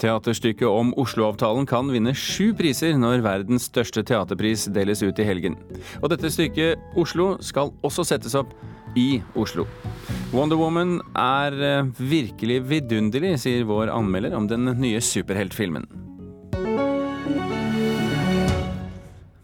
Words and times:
Teaterstykket 0.00 0.68
om 0.68 0.94
Oslo-avtalen 1.00 1.66
kan 1.68 1.90
vinne 1.92 2.14
sju 2.16 2.54
priser 2.56 2.96
når 2.96 3.24
verdens 3.26 3.68
største 3.68 4.04
teaterpris 4.08 4.66
deles 4.72 5.04
ut 5.04 5.20
i 5.20 5.26
helgen. 5.28 5.58
Og 6.00 6.08
dette 6.12 6.30
stykket, 6.32 6.80
Oslo, 7.00 7.34
skal 7.44 7.74
også 7.84 8.06
settes 8.08 8.36
opp 8.38 8.54
i 8.96 9.20
Oslo. 9.38 9.66
Wonder 10.32 10.58
Woman 10.58 10.98
er 11.18 11.56
eh, 11.66 11.90
virkelig 11.98 12.62
vidunderlig, 12.70 13.36
sier 13.42 13.66
vår 13.68 13.92
anmelder 13.92 14.36
om 14.38 14.48
den 14.50 14.72
nye 14.80 15.02
superheltfilmen. 15.04 15.86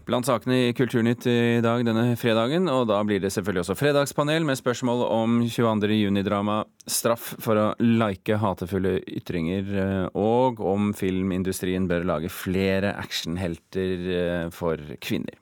Blant 0.07 0.23
sakene 0.29 0.68
i 0.68 0.75
Kulturnytt 0.77 1.25
i 1.27 1.59
dag 1.64 1.80
denne 1.82 2.12
fredagen, 2.14 2.68
og 2.71 2.85
da 2.86 3.00
blir 3.03 3.18
det 3.25 3.32
selvfølgelig 3.35 3.64
også 3.64 3.75
fredagspanel 3.75 4.44
med 4.46 4.54
spørsmål 4.61 5.00
om 5.03 5.40
22. 5.50 5.96
juni-drama 5.98 6.61
'Straff 6.86 7.32
for 7.43 7.58
å 7.58 7.64
like 7.82 8.39
hatefulle 8.39 9.00
ytringer', 9.03 9.72
eh, 9.75 10.07
og 10.14 10.62
om 10.62 10.93
filmindustrien 10.95 11.89
bør 11.90 12.07
lage 12.07 12.31
flere 12.31 12.95
actionhelter 12.95 14.07
eh, 14.21 14.46
for 14.54 14.79
kvinner. 15.03 15.34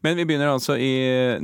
Men 0.00 0.16
vi 0.16 0.24
begynner 0.24 0.48
altså 0.48 0.78
i 0.80 0.94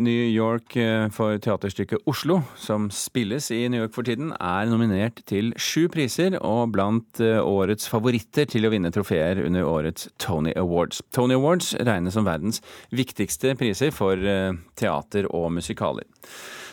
New 0.01 0.29
York 0.33 0.79
eh, 0.81 1.11
for 1.13 1.37
teaterstykket 1.45 2.07
Oslo, 2.09 2.39
som 2.57 2.87
spilles 2.89 3.51
i 3.53 3.67
New 3.69 3.83
York 3.83 3.93
for 3.93 4.09
tiden, 4.09 4.31
er 4.33 4.71
nominert 4.71 5.21
til 5.29 5.51
sju 5.61 5.91
priser 5.93 6.39
og 6.41 6.73
blant 6.73 7.21
eh, 7.21 7.37
årets 7.37 7.91
favoritter 7.93 8.49
til 8.49 8.65
å 8.65 8.71
vinne 8.73 8.89
trofeer 8.95 9.43
under 9.45 9.69
årets 9.69 10.09
Tony 10.17 10.55
Awards. 10.57 11.03
Tony 11.13 11.37
Awards 11.37 11.75
regnes 11.85 12.17
som 12.17 12.25
verdens 12.25 12.63
viktigste 12.97 13.53
priser 13.61 13.93
for 13.93 14.17
eh, 14.25 14.57
teater 14.81 15.29
og 15.37 15.51
musikaler. 15.59 16.09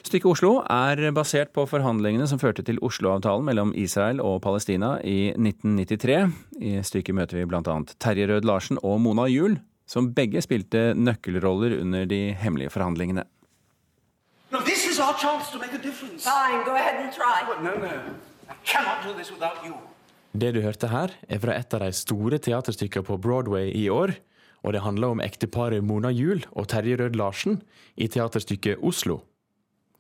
Stykket 0.07 0.31
Oslo 0.31 0.53
er 0.71 1.11
basert 1.15 1.51
på 1.55 1.67
forhandlingene 1.67 2.29
som 2.31 2.39
førte 2.39 2.63
til 2.63 2.79
Oslo-avtalen 2.83 3.43
mellom 3.47 3.75
Israel 3.75 4.23
og 4.23 4.39
Palestina 4.47 4.95
i 5.03 5.33
1993. 5.35 6.17
I 6.63 6.73
stykket 6.87 7.19
møter 7.19 7.43
vi 7.43 7.45
bl.a. 7.51 7.77
Terje 7.99 8.31
Rød 8.31 8.47
Larsen 8.47 8.79
og 8.79 9.03
Mona 9.03 9.27
Juel, 9.31 9.59
som 9.87 10.11
begge 10.15 10.41
spilte 10.41 10.93
nøkkelroller 10.95 11.77
under 11.81 12.05
de 12.09 12.33
hemmelige 12.39 12.73
forhandlingene. 12.73 13.25
No, 14.51 14.59
this 14.59 14.85
is 14.85 14.99
our 14.99 15.15
chance 15.17 15.51
to 15.51 15.57
make 15.57 15.73
a 15.73 15.81
difference. 15.81 16.23
Fine, 16.23 16.63
go 16.65 16.75
ahead 16.75 17.01
and 17.01 17.11
try. 17.11 17.41
But 17.47 17.63
no, 17.63 17.73
no. 17.81 17.93
I 18.49 18.55
cannot 18.65 19.01
do 19.03 19.13
this 19.17 19.31
without 19.31 19.65
you. 19.65 19.73
Det 20.33 20.53
du 20.55 20.61
hørte 20.61 20.87
her, 20.89 21.11
er 21.29 21.39
fra 21.39 21.53
et 21.57 21.73
av 21.73 21.83
de 21.85 21.91
store 21.93 22.39
teaterstykkene 22.41 23.05
på 23.05 23.17
Broadway 23.21 23.69
i 23.73 23.89
år. 23.89 24.15
Og 24.63 24.73
det 24.73 24.81
handler 24.81 25.13
om 25.13 25.21
ekteparet 25.21 25.83
Mona 25.83 26.09
Juel 26.09 26.45
og 26.51 26.67
Terje 26.71 26.97
Rød 26.97 27.17
Larsen 27.19 27.61
i 27.97 28.07
teaterstykket 28.07 28.81
Oslo. 28.81 29.19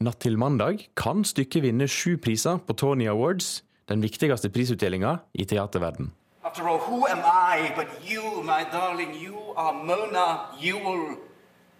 Natt 0.01 0.23
til 0.23 0.39
mandag 0.39 0.87
kan 0.97 1.21
stykket 1.27 1.65
vinne 1.67 1.87
sju 1.87 2.17
priser 2.17 2.57
på 2.63 2.73
Tony 2.73 3.05
Awards, 3.11 3.61
den 3.91 4.01
viktigste 4.01 4.49
prisutdelinga 4.49 5.17
i 5.33 5.45
teaterverden. 5.45 6.09
After 6.45 6.67
all, 6.67 6.77
who 6.77 7.07
am 7.07 7.21
I 7.23 7.71
but 7.75 7.87
you, 8.03 8.43
my 8.43 8.65
darling? 8.71 9.13
You 9.15 9.37
are 9.55 9.73
Mona 9.73 10.49
Jewel, 10.59 11.15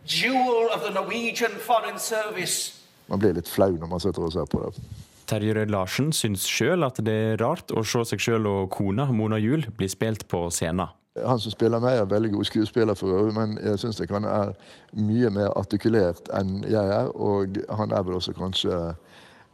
jewel 0.06 0.70
of 0.74 0.84
the 0.84 0.90
Norwegian 0.90 1.52
Foreign 1.52 2.00
Service. 2.00 2.72
Man 3.10 3.20
blir 3.20 3.34
litt 3.36 3.50
flau 3.52 3.76
når 3.76 3.90
man 3.92 4.00
sitter 4.00 4.24
og 4.24 4.32
ser 4.32 4.48
på 4.48 4.62
det. 4.64 4.80
Terje 5.28 5.56
Rød 5.58 5.74
Larsen 5.74 6.14
syns 6.16 6.46
sjøl 6.48 6.88
at 6.88 7.02
det 7.04 7.16
er 7.34 7.42
rart 7.44 7.74
å 7.76 7.84
se 7.84 8.06
seg 8.08 8.24
sjøl 8.24 8.48
og 8.48 8.70
kona 8.72 9.10
Mona 9.12 9.40
Juel 9.42 9.66
bli 9.76 9.90
spilt 9.92 10.30
på 10.32 10.46
scenen. 10.48 10.96
Han 11.20 11.44
som 11.44 11.52
spiller 11.52 11.84
meg, 11.84 12.00
er 12.00 12.08
veldig 12.10 12.32
god 12.38 12.48
skuespiller, 12.48 12.96
for 12.98 13.12
øvrig, 13.14 13.36
men 13.36 13.58
jeg 13.62 13.82
syns 13.84 14.00
han 14.10 14.26
er 14.26 14.56
mye 14.96 15.30
mer 15.30 15.52
artikulert 15.60 16.32
enn 16.40 16.64
jeg 16.64 16.96
er. 17.02 17.12
Og 17.20 17.60
han 17.68 17.92
er 17.92 18.08
vel 18.08 18.16
også 18.18 18.34
kanskje 18.40 18.80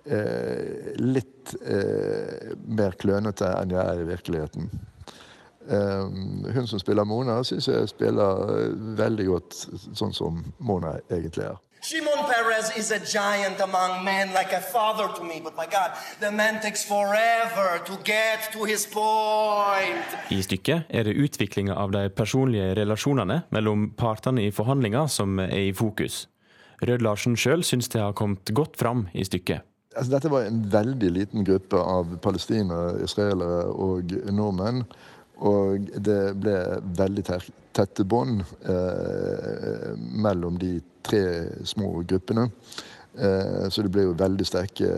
eh, 0.06 0.94
litt 1.02 1.58
eh, 1.66 2.54
mer 2.70 2.96
klønete 3.02 3.50
enn 3.58 3.74
jeg 3.74 3.84
er 3.84 4.06
i 4.06 4.08
virkeligheten. 4.14 4.72
Um, 5.70 6.46
hun 6.54 6.68
som 6.68 6.80
spiller 6.82 7.06
Mona, 7.06 7.44
syns 7.46 7.68
jeg 7.70 7.90
spiller 7.92 8.54
eh, 8.56 8.72
veldig 8.98 9.26
godt 9.28 9.58
sånn 9.94 10.16
som 10.18 10.40
Mona 10.58 10.96
egentlig 11.12 11.46
er. 11.46 11.60
Shimon 11.82 12.26
Perez 12.28 12.72
is 12.78 12.92
a 12.92 13.00
giant 13.00 13.62
among 13.62 14.04
men, 14.04 14.34
like 14.34 14.52
a 14.52 14.60
father 14.60 15.08
to 15.16 15.24
me. 15.24 15.40
But 15.44 15.56
my 15.56 15.66
God, 15.66 15.92
the 16.20 16.32
man 16.32 16.60
takes 16.62 16.84
forever 16.84 17.80
to 17.86 17.98
get 18.04 18.50
to 18.52 18.66
his 18.66 18.86
point. 18.86 20.18
I 20.30 20.42
stykket 20.42 20.90
er 20.90 21.08
det 21.08 21.14
utviklinga 21.16 21.78
av 21.78 21.94
de 21.96 22.10
personlige 22.10 22.74
relasjonene 22.82 23.44
mellom 23.50 23.92
partene 23.96 24.50
i 24.50 24.52
forhandlinga 24.52 25.06
som 25.08 25.40
er 25.40 25.70
i 25.70 25.74
fokus. 25.74 26.26
Rød 26.82 27.06
Larsen 27.06 27.38
sjøl 27.40 27.64
syns 27.64 27.88
det 27.94 28.02
har 28.02 28.18
kommet 28.18 28.52
godt 28.56 28.76
fram 28.80 29.08
i 29.14 29.24
stykket. 29.24 29.64
Altså, 29.96 30.12
dette 30.12 30.30
var 30.32 30.46
en 30.46 30.60
veldig 30.72 31.14
liten 31.16 31.48
gruppe 31.48 31.80
av 31.80 32.12
palestinere, 32.24 33.00
israelere 33.04 33.64
og 33.72 34.12
nordmenn. 34.32 34.84
Og 35.40 35.90
det 35.96 36.22
ble 36.42 36.56
veldig 37.00 37.24
tette 37.76 38.04
bånd 38.04 38.42
eh, 38.68 39.92
mellom 39.96 40.58
de 40.60 40.80
tre 41.06 41.24
små 41.68 42.02
gruppene. 42.04 42.50
Eh, 43.20 43.70
så 43.70 43.84
det 43.84 43.92
ble 43.94 44.06
jo 44.08 44.18
veldig 44.20 44.48
sterke 44.48 44.90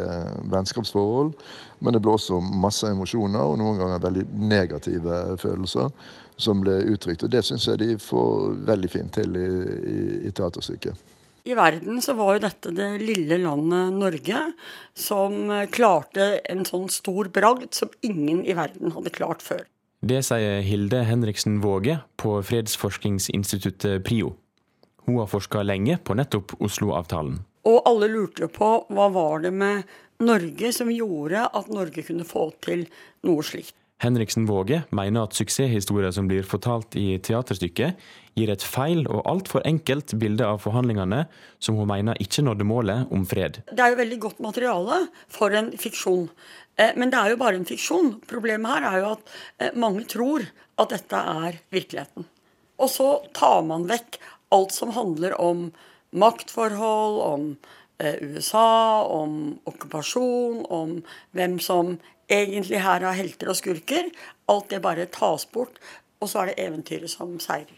vennskapsforhold. 0.52 1.34
Men 1.80 1.96
det 1.96 2.02
ble 2.04 2.16
også 2.16 2.42
masse 2.42 2.90
emosjoner, 2.90 3.42
og 3.42 3.60
noen 3.62 3.80
ganger 3.82 4.04
veldig 4.04 4.26
negative 4.50 5.22
følelser 5.42 5.94
som 6.42 6.62
ble 6.64 6.80
uttrykt. 6.90 7.26
Og 7.26 7.34
det 7.34 7.44
syns 7.46 7.68
jeg 7.70 7.82
de 7.82 7.96
får 8.02 8.62
veldig 8.70 8.92
fint 8.92 9.14
til 9.14 9.38
i, 9.38 9.48
i, 9.94 9.98
i 10.30 10.36
teaterstykket. 10.36 11.10
I 11.50 11.56
verden 11.58 11.98
så 12.06 12.14
var 12.14 12.36
jo 12.36 12.44
dette 12.44 12.70
det 12.78 12.88
lille 13.02 13.40
landet 13.42 13.96
Norge 13.98 14.42
som 14.94 15.50
klarte 15.74 16.36
en 16.54 16.62
sånn 16.68 16.86
stor 16.94 17.32
bragd 17.34 17.72
som 17.74 17.90
ingen 18.06 18.44
i 18.46 18.54
verden 18.58 18.94
hadde 18.94 19.14
klart 19.16 19.42
før. 19.42 19.64
Det 20.02 20.24
sier 20.26 20.64
Hilde 20.66 21.04
Henriksen 21.06 21.60
Våge 21.62 22.00
på 22.18 22.40
fredsforskningsinstituttet 22.42 24.02
PRIO. 24.04 24.32
Hun 25.06 25.20
har 25.22 25.28
forska 25.30 25.62
lenge 25.62 26.00
på 26.02 26.16
nettopp 26.18 26.56
Oslo-avtalen. 26.58 27.36
Og 27.70 27.84
alle 27.86 28.10
lurte 28.10 28.50
på 28.50 28.70
hva 28.90 29.06
var 29.14 29.44
det 29.44 29.52
med 29.54 29.86
Norge 30.26 30.72
som 30.74 30.90
gjorde 30.90 31.44
at 31.46 31.70
Norge 31.70 32.02
kunne 32.08 32.26
få 32.26 32.48
til 32.66 32.88
noe 33.28 33.46
slikt. 33.46 33.76
Henriksen 34.02 34.48
Våge 34.50 34.82
mener 34.90 35.28
at 35.28 35.38
suksesshistorier 35.38 36.14
som 36.16 36.26
blir 36.30 36.46
fortalt 36.48 36.96
i 36.98 37.20
teaterstykket, 37.22 38.00
gir 38.40 38.50
et 38.50 38.64
feil 38.66 39.04
og 39.06 39.28
altfor 39.30 39.62
enkelt 39.68 40.16
bilde 40.18 40.48
av 40.48 40.62
forhandlingene, 40.64 41.26
som 41.62 41.78
hun 41.78 41.90
mener 41.92 42.18
ikke 42.24 42.42
nådde 42.48 42.66
målet 42.66 43.12
om 43.14 43.28
fred. 43.30 43.62
Det 43.70 43.84
er 43.84 43.94
jo 43.94 44.00
veldig 44.02 44.20
godt 44.24 44.42
materiale 44.42 45.00
for 45.30 45.54
en 45.58 45.70
fiksjon. 45.78 46.30
Eh, 46.82 46.96
men 46.98 47.14
det 47.14 47.20
er 47.20 47.34
jo 47.34 47.42
bare 47.42 47.60
en 47.60 47.68
fiksjon. 47.68 48.16
Problemet 48.30 48.74
her 48.74 48.88
er 48.90 49.02
jo 49.04 49.12
at 49.12 49.36
eh, 49.60 49.76
mange 49.78 50.08
tror 50.10 50.48
at 50.82 50.96
dette 50.96 51.26
er 51.36 51.60
virkeligheten. 51.74 52.26
Og 52.82 52.90
så 52.90 53.12
tar 53.38 53.62
man 53.68 53.86
vekk 53.92 54.18
alt 54.56 54.74
som 54.74 54.96
handler 54.96 55.38
om 55.38 55.68
maktforhold, 56.12 57.20
om 57.22 57.46
eh, 58.02 58.18
USA, 58.34 59.04
om 59.06 59.60
okkupasjon, 59.70 60.66
om 60.74 60.98
hvem 61.38 61.60
som 61.62 62.00
egentlig 62.32 62.82
her 62.84 63.04
er 63.06 63.18
helter 63.18 63.52
og 63.52 63.58
skurker. 63.60 64.10
Alt 64.52 64.72
det 64.72 64.82
bare 64.84 65.08
tas 65.12 65.46
bort, 65.46 65.80
og 66.22 66.30
så 66.30 66.44
er 66.44 66.52
det 66.52 66.66
eventyret 66.66 67.12
som 67.12 67.38
seirer. 67.42 67.78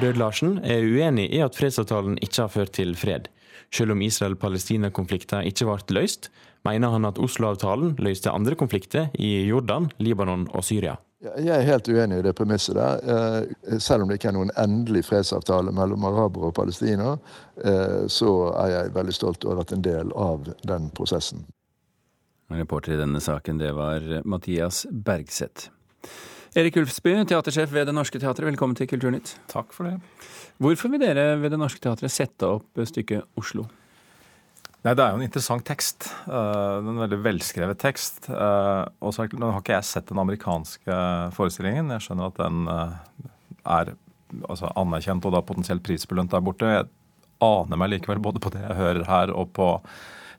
Rød 0.00 0.16
Larsen 0.20 0.58
er 0.64 0.86
uenig 0.86 1.26
i 1.34 1.40
at 1.44 1.56
fredsavtalen 1.56 2.18
ikke 2.22 2.42
har 2.42 2.52
ført 2.52 2.72
til 2.78 2.94
fred. 2.96 3.28
Selv 3.70 3.94
om 3.94 4.02
Israel-Palestina-konflikten 4.02 5.46
ikke 5.46 5.66
ble 5.68 5.96
løst, 6.00 6.30
mener 6.66 6.92
han 6.94 7.06
at 7.08 7.18
Oslo-avtalen 7.22 7.94
løste 8.02 8.32
andre 8.34 8.56
konflikter 8.58 9.08
i 9.14 9.46
Jordan, 9.48 9.90
Libanon 9.98 10.48
og 10.50 10.64
Syria. 10.66 10.98
Jeg 11.20 11.52
er 11.52 11.66
helt 11.68 11.88
uenig 11.92 12.22
i 12.22 12.24
det 12.24 12.32
premisset 12.32 12.78
der. 12.78 13.00
Eh, 13.04 13.78
selv 13.78 14.02
om 14.02 14.08
det 14.08 14.16
ikke 14.16 14.30
er 14.30 14.36
noen 14.38 14.52
endelig 14.56 15.02
fredsavtale 15.04 15.72
mellom 15.76 16.06
arabere 16.08 16.48
og 16.48 16.54
Palestina, 16.56 17.18
eh, 17.60 18.06
så 18.08 18.30
er 18.62 18.70
jeg 18.72 18.94
veldig 18.94 19.12
stolt 19.12 19.44
over 19.44 19.52
å 19.52 19.58
ha 19.58 19.60
vært 19.60 19.74
en 19.76 19.84
del 19.84 20.14
av 20.16 20.48
den 20.64 20.88
prosessen. 20.96 21.44
Reporter 22.50 22.96
i 22.96 23.02
denne 23.02 23.20
saken, 23.20 23.60
det 23.60 23.74
var 23.76 24.06
Mathias 24.24 24.86
Bergseth. 24.90 25.68
Erik 26.56 26.80
Ulfsby, 26.80 27.12
teatersjef 27.28 27.70
ved 27.70 27.86
Det 27.86 27.94
Norske 27.94 28.18
Teatret, 28.18 28.48
velkommen 28.48 28.74
til 28.74 28.88
Kulturnytt. 28.90 29.36
Takk 29.52 29.76
for 29.76 29.86
det. 29.86 30.00
Hvorfor 30.58 30.90
vil 30.90 31.04
dere 31.04 31.36
ved 31.38 31.52
Det 31.52 31.60
Norske 31.60 31.84
Teatret 31.84 32.10
sette 32.10 32.48
opp 32.48 32.80
stykket 32.80 33.28
Oslo? 33.38 33.68
Nei, 34.80 34.94
Det 34.96 35.04
er 35.04 35.12
jo 35.12 35.18
en 35.18 35.26
interessant 35.26 35.64
tekst. 35.68 36.08
Uh, 36.24 36.80
en 36.80 37.02
veldig 37.02 37.18
velskrevet 37.20 37.80
tekst. 37.82 38.30
Uh, 38.32 38.88
og 39.04 39.12
så 39.12 39.26
har 39.26 39.58
ikke 39.60 39.76
jeg 39.76 39.88
sett 39.88 40.08
den 40.08 40.20
amerikanske 40.22 41.00
forestillingen. 41.36 41.92
Jeg 41.96 42.06
skjønner 42.06 42.30
at 42.30 42.40
den 42.40 42.62
uh, 42.70 42.94
er 43.60 43.92
altså, 44.48 44.70
anerkjent 44.80 45.28
og 45.28 45.36
da 45.36 45.44
potensielt 45.44 45.84
prisbelønt 45.84 46.32
der 46.32 46.44
borte. 46.44 46.72
Jeg 46.72 46.88
aner 47.44 47.80
meg 47.80 47.92
likevel 47.92 48.22
både 48.24 48.40
på 48.40 48.52
det 48.54 48.64
jeg 48.64 48.78
hører 48.80 49.04
her 49.08 49.34
og 49.36 49.52
på 49.56 49.68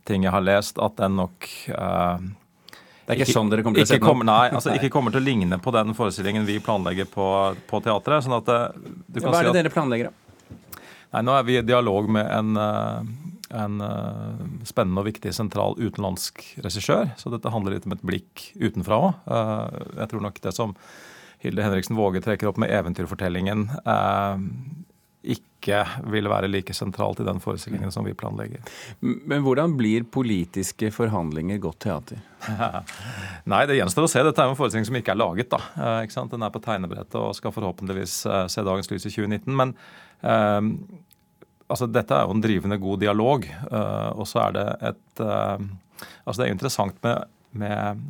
ting 0.09 0.25
jeg 0.25 0.33
har 0.33 0.41
lest, 0.41 0.79
at 0.81 0.97
den 0.97 1.19
nok 1.19 1.45
det 1.69 3.13
er 3.13 3.17
ikke, 3.17 3.25
ikke 3.27 3.33
sånn 3.35 3.49
dere 3.51 3.65
kommer 3.65 3.81
til 3.81 3.85
å 3.85 3.89
se 3.89 3.97
den 4.01 4.25
Nei, 4.25 4.45
altså 4.49 4.73
ikke 4.77 4.89
kommer 4.93 5.13
til 5.13 5.21
å 5.21 5.25
ligne 5.25 5.57
på 5.61 5.73
den 5.73 5.93
forestillingen 5.97 6.45
vi 6.47 6.57
planlegger 6.63 7.09
på, 7.09 7.27
på 7.69 7.81
teatret. 7.85 8.25
sånn 8.25 8.37
at 8.37 8.49
du 8.49 9.19
kan 9.19 9.27
Hva 9.27 9.41
er 9.41 9.49
det 9.49 9.51
si 9.51 9.51
at, 9.51 9.57
dere 9.59 9.73
planlegger, 9.73 10.09
da? 10.09 10.57
Nei, 11.11 11.23
Nå 11.27 11.35
er 11.37 11.45
vi 11.45 11.57
i 11.59 11.65
dialog 11.65 12.09
med 12.17 12.29
en, 12.33 12.57
en 13.55 13.81
uh, 13.83 14.43
spennende 14.67 15.03
og 15.03 15.09
viktig 15.09 15.33
sentral 15.35 15.77
utenlandsk 15.79 16.43
regissør. 16.63 17.11
Så 17.19 17.31
dette 17.33 17.51
handler 17.53 17.77
litt 17.77 17.87
om 17.89 17.95
et 17.95 18.05
blikk 18.05 18.45
utenfra 18.59 18.99
òg. 18.99 19.25
Uh, 19.27 19.81
jeg 20.01 20.11
tror 20.13 20.25
nok 20.27 20.39
det 20.43 20.53
som 20.57 20.75
Hilde 21.41 21.65
Henriksen 21.65 21.97
Våge 21.97 22.21
trekker 22.23 22.51
opp 22.51 22.61
med 22.61 22.71
eventyrfortellingen, 22.73 23.67
uh, 23.87 24.37
ikke 25.21 25.83
vil 26.09 26.25
være 26.31 26.49
like 26.49 26.73
sentralt 26.73 27.19
i 27.21 27.25
den 27.27 27.37
forestillingen 27.41 27.93
som 27.93 28.07
vi 28.07 28.15
planlegger. 28.17 28.63
Men 29.01 29.43
hvordan 29.45 29.75
blir 29.77 30.07
politiske 30.09 30.89
forhandlinger 30.93 31.61
godt 31.61 31.83
teater? 31.85 32.23
Nei, 33.51 33.61
det 33.69 33.77
gjenstår 33.77 34.07
å 34.07 34.09
se. 34.09 34.23
Dette 34.25 34.41
er 34.41 34.49
jo 34.49 34.55
en 34.55 34.57
forestilling 34.57 34.89
som 34.89 34.97
ikke 34.97 35.13
er 35.13 35.21
laget. 35.21 35.53
da. 35.53 36.01
Den 36.31 36.47
er 36.47 36.53
på 36.53 36.63
tegnebrettet 36.65 37.19
og 37.21 37.37
skal 37.37 37.53
forhåpentligvis 37.53 38.15
se 38.49 38.65
dagens 38.65 38.89
lys 38.89 39.05
i 39.05 39.13
2019. 39.13 39.53
Men 39.61 39.75
altså, 41.71 41.87
dette 41.89 42.15
er 42.15 42.27
jo 42.27 42.35
en 42.35 42.43
drivende 42.43 42.77
god 42.81 43.01
dialog. 43.03 43.47
Uh, 43.71 44.11
og 44.19 44.27
så 44.29 44.45
er 44.47 44.57
det 44.59 44.67
et 44.91 45.23
uh, 45.25 45.71
Altså, 46.25 46.41
det 46.41 46.45
er 46.47 46.53
interessant 46.55 46.95
med, 47.05 47.27
med, 47.61 48.05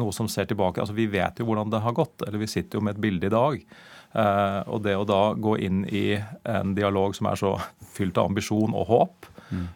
noe 0.00 0.12
som 0.16 0.28
ser 0.32 0.46
tilbake. 0.48 0.80
Altså, 0.80 0.94
vi 0.96 1.04
vet 1.12 1.38
jo 1.38 1.44
hvordan 1.44 1.68
det 1.72 1.82
har 1.84 1.92
gått. 1.96 2.24
Eller 2.24 2.40
vi 2.40 2.48
sitter 2.48 2.78
jo 2.78 2.84
med 2.84 2.96
et 2.96 3.02
bilde 3.04 3.28
i 3.28 3.32
dag. 3.32 3.66
Uh, 4.14 4.60
og 4.72 4.80
det 4.86 4.94
å 4.96 5.04
da 5.08 5.20
gå 5.36 5.58
inn 5.66 5.82
i 5.84 6.06
en 6.48 6.72
dialog 6.76 7.12
som 7.16 7.28
er 7.28 7.40
så 7.40 7.52
fylt 7.92 8.16
av 8.20 8.30
ambisjon 8.30 8.72
og 8.72 8.88
håp, 8.88 9.28
mm. 9.50 9.66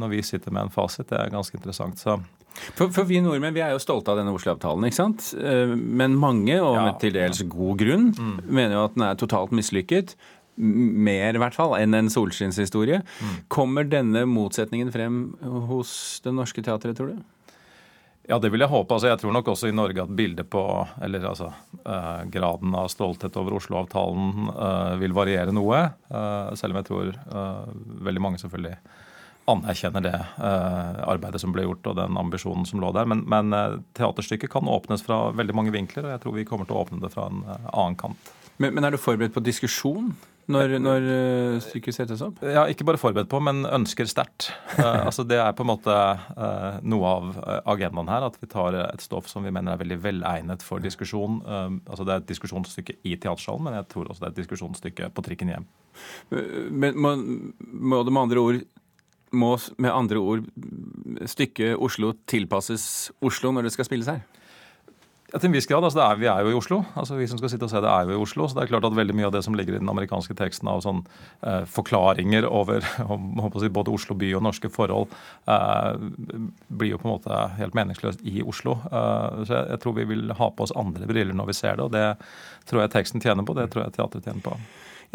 når 0.00 0.12
vi 0.14 0.22
sitter 0.24 0.54
med 0.54 0.68
en 0.68 0.72
fasit, 0.72 1.08
det 1.10 1.18
er 1.18 1.32
ganske 1.34 1.58
interessant. 1.58 1.98
Så 2.00 2.14
for, 2.56 2.88
for, 2.88 3.04
vi 3.08 3.18
nordmenn 3.20 3.52
vi 3.56 3.60
er 3.64 3.74
jo 3.74 3.82
stolte 3.82 4.14
av 4.14 4.20
denne 4.20 4.32
Oslo-avtalen, 4.32 4.86
ikke 4.88 4.96
sant? 4.96 5.26
Men 5.76 6.14
mange, 6.16 6.56
og 6.62 6.78
med 6.78 6.96
til 7.02 7.12
dels 7.18 7.42
god 7.52 7.82
grunn, 7.82 8.06
mm. 8.16 8.38
mener 8.46 8.78
jo 8.78 8.86
at 8.86 8.96
den 8.96 9.04
er 9.10 9.18
totalt 9.20 9.52
mislykket 9.56 10.14
mer, 10.56 11.36
i 11.36 11.40
hvert 11.40 11.56
fall, 11.56 11.76
enn 11.78 11.94
en 11.96 12.10
solskinnshistorie. 12.12 13.02
Mm. 13.04 13.38
Kommer 13.52 13.88
denne 13.88 14.24
motsetningen 14.30 14.92
frem 14.94 15.22
hos 15.70 16.20
Det 16.24 16.32
Norske 16.34 16.64
Teatret, 16.64 16.96
tror 16.98 17.14
du? 17.14 17.24
Ja, 18.26 18.38
det 18.42 18.50
vil 18.50 18.62
jeg 18.64 18.70
håpe. 18.72 18.90
Altså, 18.90 19.10
jeg 19.12 19.20
tror 19.22 19.34
nok 19.36 19.48
også 19.52 19.68
i 19.70 19.74
Norge 19.74 20.02
at 20.02 20.14
bildet 20.18 20.48
på 20.50 20.60
Eller 21.04 21.28
altså 21.28 21.52
eh, 21.78 22.24
graden 22.34 22.74
av 22.74 22.88
stolthet 22.90 23.36
over 23.38 23.54
Oslo-avtalen 23.60 24.50
eh, 24.50 24.94
vil 25.02 25.14
variere 25.14 25.54
noe. 25.54 25.84
Eh, 26.10 26.54
selv 26.58 26.74
om 26.74 26.80
jeg 26.80 26.88
tror 26.88 27.12
eh, 27.14 27.68
veldig 28.08 28.24
mange 28.24 28.42
selvfølgelig 28.42 28.74
anerkjenner 29.46 30.02
det 30.02 30.16
eh, 30.18 31.02
arbeidet 31.06 31.38
som 31.38 31.52
ble 31.54 31.68
gjort 31.68 31.86
og 31.92 32.00
den 32.00 32.18
ambisjonen 32.18 32.66
som 32.66 32.82
lå 32.82 32.90
der. 32.96 33.06
Men, 33.06 33.22
men 33.30 33.54
eh, 33.54 33.78
teaterstykket 33.94 34.50
kan 34.50 34.66
åpnes 34.74 35.06
fra 35.06 35.28
veldig 35.30 35.54
mange 35.54 35.74
vinkler, 35.74 36.08
og 36.08 36.16
jeg 36.16 36.24
tror 36.24 36.34
vi 36.40 36.48
kommer 36.48 36.66
til 36.66 36.74
å 36.74 36.82
åpne 36.82 36.98
det 37.04 37.12
fra 37.14 37.28
en 37.30 37.44
annen 37.46 37.98
kant. 38.00 38.32
Men, 38.58 38.74
men 38.74 38.88
er 38.88 38.96
du 38.96 38.98
forberedt 38.98 39.36
på 39.36 39.44
diskusjon? 39.44 40.16
Når, 40.52 40.76
når 40.78 41.06
uh, 41.06 41.56
stykket 41.64 41.96
settes 41.96 42.22
opp? 42.22 42.38
Ja, 42.46 42.66
Ikke 42.70 42.86
bare 42.86 43.00
forberedt 43.00 43.30
på, 43.30 43.40
men 43.42 43.64
ønsker 43.66 44.06
sterkt. 44.10 44.50
Uh, 44.76 45.02
altså 45.08 45.24
Det 45.26 45.40
er 45.42 45.56
på 45.58 45.66
en 45.66 45.70
måte 45.72 45.96
uh, 45.96 46.78
noe 46.86 47.10
av 47.10 47.40
agendaen 47.74 48.10
her. 48.12 48.28
At 48.28 48.38
vi 48.38 48.50
tar 48.50 48.78
et 48.84 49.02
stoff 49.02 49.30
som 49.30 49.46
vi 49.46 49.54
mener 49.54 49.74
er 49.74 49.82
veldig 49.82 49.98
velegnet 50.04 50.62
for 50.66 50.82
diskusjon. 50.82 51.40
altså 51.46 52.06
Det 52.06 52.14
er 52.14 52.22
et 52.22 52.30
diskusjonsstykke 52.30 52.98
i 53.02 53.16
teatersalen, 53.16 53.66
men 53.66 53.78
jeg 53.80 53.90
tror 53.90 54.10
også 54.10 54.22
det 54.22 54.30
er 54.30 54.36
et 54.36 54.42
diskusjonsstykke 54.44 55.10
på 55.16 55.26
trikken 55.26 55.52
hjem. 55.54 55.68
Men 56.30 56.98
må, 57.00 57.14
må 57.16 58.02
det 58.04 58.14
med 58.14 58.26
andre 58.26 58.42
ord 58.42 58.64
må 59.36 59.56
med 59.82 59.90
andre 59.90 60.20
ord 60.22 60.44
stykket 61.28 61.74
Oslo 61.82 62.12
tilpasses 62.30 63.10
Oslo 63.24 63.50
når 63.52 63.66
det 63.66 63.74
skal 63.74 63.88
spilles 63.88 64.10
her? 64.10 64.22
Ja, 65.32 65.40
til 65.40 65.48
en 65.48 65.56
viss 65.56 65.66
grad. 65.66 65.82
altså 65.82 65.98
er, 66.04 66.18
Vi 66.20 66.28
er 66.30 66.44
jo 66.44 66.52
i 66.52 66.54
Oslo. 66.54 66.84
altså 66.94 67.16
Vi 67.18 67.26
som 67.26 67.38
skal 67.38 67.50
sitte 67.50 67.66
og 67.66 67.70
se 67.70 67.80
det, 67.82 67.90
er 67.90 68.06
jo 68.06 68.14
i 68.14 68.22
Oslo. 68.22 68.46
Så 68.46 68.54
det 68.54 68.62
er 68.62 68.70
klart 68.70 68.84
at 68.86 68.94
veldig 68.94 69.14
mye 69.14 69.26
av 69.26 69.32
det 69.34 69.42
som 69.42 69.54
ligger 69.58 69.74
i 69.74 69.80
den 69.80 69.90
amerikanske 69.90 70.34
teksten 70.38 70.70
av 70.70 70.84
sånn 70.84 71.02
eh, 71.42 71.64
forklaringer 71.66 72.46
over 72.46 72.86
si, 73.60 73.68
både 73.68 73.90
Oslo 73.90 74.14
by 74.14 74.30
og 74.38 74.44
norske 74.46 74.70
forhold, 74.70 75.10
eh, 75.50 75.98
blir 76.68 76.94
jo 76.94 77.00
på 77.02 77.08
en 77.08 77.14
måte 77.16 77.40
helt 77.58 77.74
meningsløst 77.74 78.22
i 78.22 78.38
Oslo. 78.46 78.78
Eh, 78.86 79.42
så 79.42 79.58
jeg, 79.58 79.70
jeg, 79.74 79.80
tror 79.82 79.96
vi 79.98 80.08
vil 80.14 80.30
ha 80.30 80.50
på 80.50 80.66
oss 80.66 80.74
andre 80.78 81.10
briller 81.10 81.34
når 81.34 81.50
vi 81.50 81.58
ser 81.58 81.80
det, 81.80 81.88
og 81.88 81.94
det 81.96 82.06
tror 82.70 82.84
jeg 82.84 82.94
teksten 82.94 83.24
tjener 83.24 83.46
på. 83.46 83.56
Det 83.58 83.66
tror 83.72 83.86
jeg 83.86 83.96
teatret 83.98 84.30
tjener 84.30 84.46
på. 84.46 84.54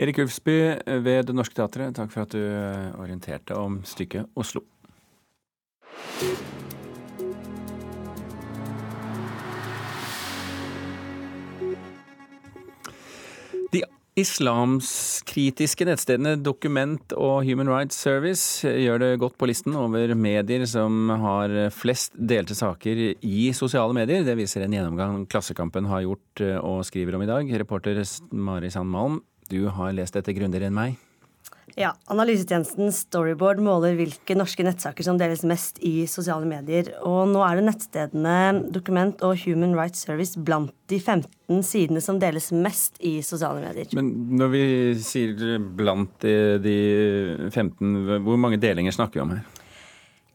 Erik 0.02 0.20
Ulfsby 0.24 0.58
ved 1.04 1.28
Det 1.28 1.36
Norske 1.36 1.56
Teatret, 1.56 1.96
takk 1.96 2.12
for 2.12 2.28
at 2.28 2.36
du 2.36 2.44
orienterte 3.00 3.56
om 3.60 3.80
stykket 3.88 4.28
Oslo. 4.40 4.64
Islamskritiske 14.22 15.86
nettstedene 15.88 16.36
Dokument 16.42 17.14
og 17.18 17.46
Human 17.48 17.70
Rights 17.72 18.00
Service 18.02 18.64
gjør 18.66 19.02
det 19.02 19.12
godt 19.22 19.38
på 19.40 19.50
listen 19.50 19.76
over 19.78 20.14
medier 20.16 20.66
som 20.70 21.10
har 21.24 21.54
flest 21.76 22.16
delte 22.16 22.58
saker 22.58 23.04
i 23.18 23.52
sosiale 23.58 23.96
medier. 23.98 24.26
Det 24.28 24.38
viser 24.40 24.66
en 24.66 24.76
gjennomgang 24.78 25.26
Klassekampen 25.32 25.90
har 25.92 26.06
gjort 26.06 26.44
eh, 26.46 26.58
og 26.58 26.86
skriver 26.88 27.18
om 27.18 27.26
i 27.26 27.30
dag. 27.30 27.56
Reporter 27.64 28.02
Mari 28.32 28.72
Sand 28.74 28.92
Malm, 28.92 29.22
du 29.52 29.66
har 29.74 29.96
lest 29.98 30.18
dette 30.18 30.36
grundigere 30.38 30.72
enn 30.72 30.78
meg. 30.78 31.00
Ja, 31.80 31.94
Analysetjenesten 32.12 32.92
Storyboard 32.92 33.62
måler 33.64 33.96
hvilke 33.96 34.36
norske 34.36 34.66
nettsaker 34.66 35.06
som 35.06 35.20
deles 35.20 35.46
mest 35.48 35.80
i 35.86 36.06
sosiale 36.10 36.48
medier. 36.48 36.92
Og 37.08 37.30
nå 37.32 37.44
er 37.46 37.60
det 37.60 37.68
nettstedene 37.70 38.36
Dokument 38.74 39.24
og 39.28 39.38
Human 39.46 39.78
Rights 39.78 40.04
Service 40.04 40.40
blant 40.40 40.74
de 40.92 41.00
15 41.00 41.64
sidene 41.68 42.04
som 42.04 42.20
deles 42.20 42.52
mest 42.52 43.00
i 43.00 43.20
sosiale 43.26 43.64
medier. 43.64 43.88
Men 43.96 44.12
når 44.42 44.52
vi 44.52 44.66
sier 45.06 45.58
blant 45.62 46.28
de 46.66 46.78
15, 47.54 48.20
hvor 48.26 48.40
mange 48.42 48.60
delinger 48.62 48.96
snakker 48.96 49.22
vi 49.22 49.26
om 49.26 49.36
her? 49.38 49.48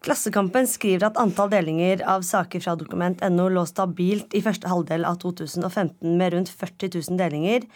Klassekampen 0.07 0.69
skriver 0.71 1.09
at 1.09 1.17
antall 1.19 1.51
delinger 1.51 2.05
av 2.07 2.23
saker 2.23 2.63
fra 2.63 2.77
dokument.no 2.79 3.49
lå 3.51 3.65
stabilt 3.67 4.37
i 4.39 4.43
første 4.45 4.71
halvdel 4.71 5.07
av 5.09 5.19
2015 5.23 6.13
med 6.17 6.37
rundt 6.37 6.53
40 6.53 6.93
000 6.95 7.19
delinger. 7.19 7.67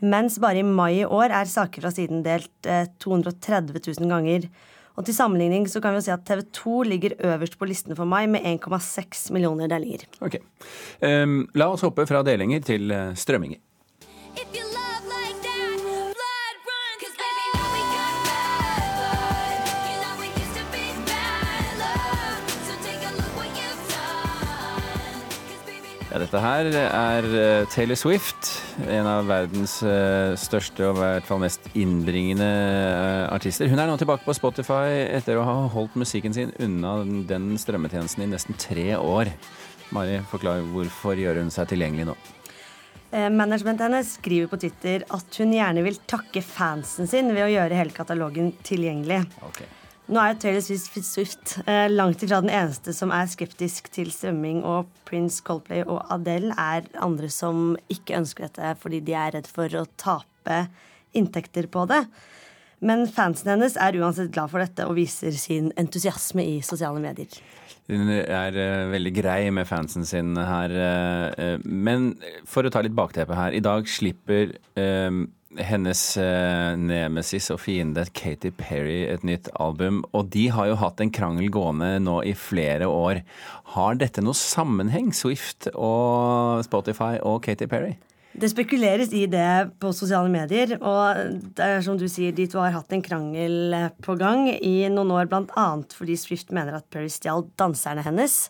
Mens 0.00 0.38
bare 0.40 0.62
i 0.62 0.64
mai 0.64 1.02
i 1.02 1.04
år 1.04 1.32
er 1.36 1.48
saker 1.48 1.84
fra 1.84 1.92
siden 1.92 2.22
delt 2.24 2.68
230 3.04 3.76
eh, 3.76 3.88
000 4.00 4.08
ganger. 4.08 4.46
Og 4.98 5.06
til 5.06 5.16
sammenligning 5.16 5.66
så 5.70 5.80
kan 5.80 5.94
vi 5.96 6.02
si 6.04 6.12
at 6.12 6.24
TV 6.28 6.42
2 6.56 6.76
ligger 6.88 7.16
øverst 7.32 7.58
på 7.60 7.68
listen 7.68 7.96
for 7.96 8.08
mai 8.08 8.26
med 8.26 8.44
1,6 8.44 9.30
millioner 9.32 9.68
delinger. 9.70 10.04
Ok. 10.20 10.40
Um, 11.00 11.44
la 11.54 11.70
oss 11.72 11.84
hoppe 11.86 12.08
fra 12.08 12.24
delinger 12.26 12.64
til 12.64 12.90
uh, 12.92 13.12
strømminger. 13.16 13.60
Ja, 26.10 26.18
dette 26.18 26.40
her 26.42 26.66
er 26.74 27.26
eh, 27.38 27.66
Taylor 27.70 27.94
Swift, 27.94 28.48
en 28.88 29.06
av 29.08 29.28
verdens 29.28 29.80
eh, 29.86 30.32
største 30.40 30.86
og 30.88 30.96
i 30.96 31.00
hvert 31.00 31.26
fall 31.28 31.42
mest 31.42 31.68
innbringende 31.78 32.46
eh, 32.46 33.24
artister. 33.32 33.70
Hun 33.70 33.80
er 33.80 33.90
nå 33.90 33.96
tilbake 34.00 34.26
på 34.26 34.36
Spotify 34.36 35.06
etter 35.06 35.40
å 35.40 35.46
ha 35.46 35.56
holdt 35.74 35.98
musikken 36.00 36.36
sin 36.36 36.54
unna 36.62 37.00
den 37.28 37.52
strømmetjenesten 37.60 38.24
i 38.24 38.30
nesten 38.30 38.58
tre 38.60 38.92
år. 38.96 39.32
Mari, 39.94 40.20
forklar 40.30 40.62
hvorfor 40.72 41.18
gjør 41.18 41.42
hun 41.42 41.50
seg 41.54 41.72
tilgjengelig 41.72 42.10
nå? 42.12 42.18
Managementet 43.10 43.88
hennes 43.88 44.12
skriver 44.20 44.46
på 44.52 44.60
Twitter 44.62 45.02
at 45.10 45.40
hun 45.42 45.50
gjerne 45.56 45.82
vil 45.82 45.98
takke 46.06 46.44
fansen 46.46 47.10
sin 47.10 47.32
ved 47.34 47.42
å 47.48 47.50
gjøre 47.50 47.80
hele 47.80 47.96
katalogen 47.96 48.52
tilgjengelig. 48.62 49.24
Okay. 49.48 49.66
Nå 50.10 50.18
er 50.18 50.38
Taylor 50.42 50.64
Swift 51.06 51.52
eh, 51.70 51.86
langt 51.86 52.24
ifra 52.24 52.40
den 52.42 52.50
eneste 52.50 52.90
som 52.96 53.12
er 53.14 53.28
skeptisk 53.30 53.92
til 53.94 54.08
strømming, 54.10 54.64
og 54.66 54.88
Prince, 55.06 55.38
Coldplay 55.46 55.84
og 55.84 56.02
Adele 56.10 56.50
er 56.58 56.88
andre 56.98 57.30
som 57.30 57.76
ikke 57.92 58.18
ønsker 58.18 58.48
dette 58.48 58.72
fordi 58.82 58.98
de 59.06 59.14
er 59.14 59.36
redd 59.36 59.46
for 59.46 59.70
å 59.78 59.84
tape 60.00 60.64
inntekter 61.14 61.70
på 61.70 61.86
det. 61.90 62.02
Men 62.82 63.04
fansen 63.12 63.52
hennes 63.52 63.76
er 63.78 64.00
uansett 64.00 64.32
glad 64.34 64.50
for 64.50 64.64
dette 64.64 64.88
og 64.88 64.96
viser 64.98 65.36
sin 65.38 65.70
entusiasme 65.78 66.42
i 66.42 66.60
sosiale 66.64 66.98
medier. 67.02 67.30
Hun 67.90 68.10
er 68.10 68.56
uh, 68.56 68.90
veldig 68.90 69.12
grei 69.14 69.40
med 69.54 69.68
fansen 69.68 70.06
sin 70.08 70.32
her. 70.38 70.74
Uh, 70.74 71.62
men 71.62 72.14
for 72.48 72.66
å 72.66 72.72
ta 72.72 72.82
litt 72.82 72.96
bakteppe 72.98 73.36
her. 73.36 73.54
I 73.54 73.62
dag 73.62 73.86
slipper 73.90 74.56
hennes 75.58 76.00
eh, 76.20 76.76
nemesis 76.78 77.50
og 77.50 77.60
fiende 77.64 78.04
Katy 78.14 78.52
Perry 78.58 79.00
et 79.10 79.24
nytt 79.26 79.50
album. 79.58 80.02
Og 80.14 80.28
de 80.34 80.46
har 80.54 80.70
jo 80.70 80.78
hatt 80.78 81.02
en 81.02 81.10
krangel 81.14 81.50
gående 81.52 81.96
nå 82.02 82.20
i 82.28 82.34
flere 82.38 82.86
år. 82.90 83.22
Har 83.74 83.98
dette 83.98 84.22
noe 84.22 84.36
sammenheng, 84.36 85.10
Swift 85.16 85.70
og 85.74 86.62
Spotify 86.66 87.18
og 87.18 87.42
Katy 87.46 87.66
Perry? 87.70 87.96
Det 88.30 88.52
spekuleres 88.52 89.10
i 89.16 89.24
det 89.26 89.72
på 89.82 89.90
sosiale 89.96 90.30
medier. 90.30 90.76
Og 90.78 91.40
det 91.58 91.66
er 91.66 91.82
som 91.82 91.98
du 91.98 92.06
sier, 92.06 92.34
de 92.36 92.46
to 92.50 92.62
har 92.62 92.76
hatt 92.76 92.94
en 92.94 93.02
krangel 93.02 93.74
på 94.04 94.14
gang 94.20 94.46
i 94.54 94.86
noen 94.92 95.10
år, 95.16 95.26
bl.a. 95.32 95.66
fordi 95.96 96.18
Swift 96.20 96.54
mener 96.54 96.78
at 96.78 96.86
Perry 96.94 97.10
stjal 97.10 97.48
danserne 97.58 98.06
hennes. 98.06 98.44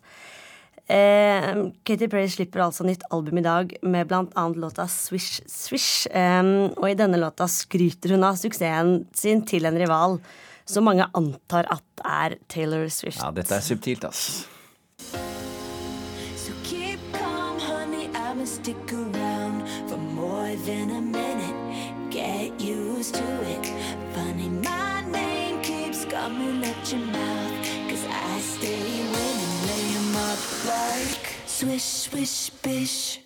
Eh, 0.90 1.70
Katy 1.86 2.08
Perry 2.10 2.28
slipper 2.32 2.64
altså 2.64 2.82
nytt 2.86 3.04
album 3.14 3.38
i 3.38 3.44
dag 3.46 3.74
med 3.82 4.08
bl.a. 4.10 4.44
låta 4.58 4.88
Swish 4.90 5.40
Swish. 5.46 6.08
Eh, 6.10 6.42
og 6.74 6.86
i 6.90 6.96
denne 6.98 7.20
låta 7.20 7.46
skryter 7.50 8.16
hun 8.16 8.26
av 8.26 8.40
suksessen 8.40 9.04
sin 9.14 9.44
til 9.46 9.70
en 9.70 9.78
rival 9.78 10.18
som 10.66 10.86
mange 10.86 11.06
antar 11.14 11.68
at 11.70 12.02
er 12.04 12.36
Taylor 12.48 12.88
Swift. 12.88 13.20
Ja, 13.22 13.30
dette 13.34 13.54
er 13.54 13.62
subtilt, 13.62 14.04
ass. 14.04 14.46
So 16.36 16.54
keep 16.64 17.00
calm, 17.12 17.58
honey. 17.58 18.08
I'ma 18.14 18.46
stick 18.46 18.92
around 18.92 19.68
for 19.88 19.98
more 19.98 20.56
than 20.66 20.90
a 20.90 21.00
minute. 21.00 22.10
Get 22.10 22.60
used 22.60 23.14
to 23.14 23.28
it. 23.54 23.66
Funny, 24.14 24.48
my 24.48 25.02
name 25.10 25.62
keeps 25.62 26.04
coming 26.04 26.64
at 26.64 26.92
your 26.92 27.06
mouth. 27.06 27.56
Cause 27.88 28.06
I 28.06 28.40
stay 28.40 29.09
like 30.70 31.26
swish, 31.46 31.82
swish, 31.82 32.50
bish. 32.62 33.18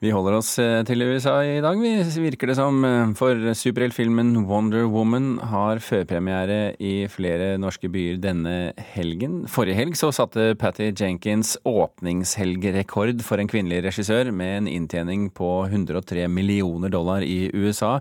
Vi 0.00 0.08
holder 0.16 0.38
oss 0.38 0.54
eh, 0.56 0.78
til 0.88 1.02
USA 1.04 1.34
i 1.44 1.58
dag, 1.60 1.76
vi 1.76 1.90
virker 2.24 2.48
det 2.48 2.54
som. 2.56 2.78
eh, 2.88 3.10
For 3.18 3.36
superheltfilmen 3.52 4.30
Wonder 4.48 4.86
Woman 4.88 5.34
har 5.50 5.82
førpremiere 5.84 6.72
i 6.80 7.04
flere 7.12 7.58
norske 7.60 7.90
byer 7.92 8.16
denne 8.22 8.72
helgen. 8.94 9.42
Forrige 9.44 9.76
helg 9.76 9.98
så 10.00 10.08
satte 10.16 10.54
Patty 10.56 10.88
Jenkins 10.96 11.58
åpningshelgrekord 11.68 13.20
for 13.26 13.44
en 13.44 13.52
kvinnelig 13.52 13.82
regissør, 13.90 14.32
med 14.32 14.62
en 14.62 14.72
inntjening 14.72 15.28
på 15.36 15.50
103 15.68 16.30
millioner 16.32 16.88
dollar 16.88 17.20
i 17.20 17.50
USA. 17.52 17.98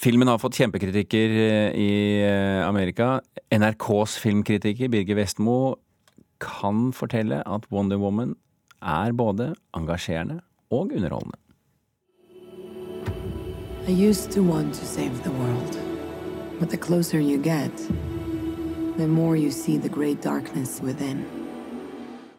Filmen 0.00 0.28
har 0.28 0.38
fått 0.38 0.56
kjempekritikker 0.56 1.28
eh, 1.28 1.74
i 1.76 2.22
eh, 2.24 2.68
Amerika. 2.68 3.20
NRKs 3.52 4.16
filmkritiker 4.16 4.88
Birger 4.88 5.18
Vestmo 5.18 5.76
kan 6.40 6.88
fortelle 6.96 7.42
at 7.44 7.66
Wonder 7.68 8.00
Woman 8.00 8.32
er 8.80 9.12
både 9.12 9.50
engasjerende 9.76 10.38
og 10.72 10.94
underholdende. 10.96 11.36
I 13.86 13.92
used 13.92 14.32
to 14.32 14.42
want 14.42 14.72
to 14.74 14.86
save 14.86 15.22
the 15.22 15.30
world. 15.30 15.76
But 16.58 16.70
the 16.70 16.78
closer 16.78 17.20
you 17.20 17.36
get, 17.36 17.76
the 18.96 19.06
more 19.06 19.36
you 19.36 19.50
see 19.50 19.76
the 19.76 19.88
great 19.88 20.22
darkness 20.22 20.80
within. 20.80 21.39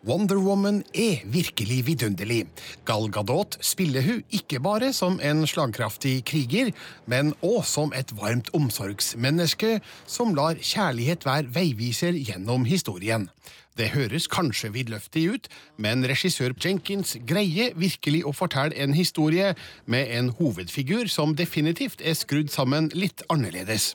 Wonder 0.01 0.39
Woman 0.41 0.79
er 0.97 1.19
virkelig 1.29 1.83
vidunderlig. 1.85 2.47
Gal 2.89 3.05
Gadot 3.13 3.59
spiller 3.61 4.01
hun 4.01 4.23
ikke 4.33 4.57
bare 4.59 4.89
som 4.97 5.19
en 5.21 5.45
slagkraftig 5.45 6.23
kriger, 6.25 6.71
men 7.05 7.35
òg 7.45 7.61
som 7.69 7.93
et 7.93 8.09
varmt 8.17 8.49
omsorgsmenneske 8.57 9.75
som 10.09 10.33
lar 10.33 10.57
kjærlighet 10.57 11.27
være 11.29 11.53
veiviser 11.53 12.17
gjennom 12.17 12.65
historien. 12.65 13.29
Det 13.77 13.93
høres 13.93 14.25
kanskje 14.25 14.73
vidløftig 14.73 15.27
ut, 15.35 15.49
men 15.77 16.01
regissør 16.09 16.57
Jenkins 16.57 17.13
greier 17.29 17.77
virkelig 17.77 18.25
å 18.25 18.33
fortelle 18.33 18.73
en 18.81 18.97
historie 18.97 19.53
med 19.85 20.09
en 20.17 20.33
hovedfigur 20.41 21.13
som 21.13 21.37
definitivt 21.37 22.01
er 22.01 22.17
skrudd 22.17 22.49
sammen 22.49 22.89
litt 22.97 23.21
annerledes. 23.29 23.93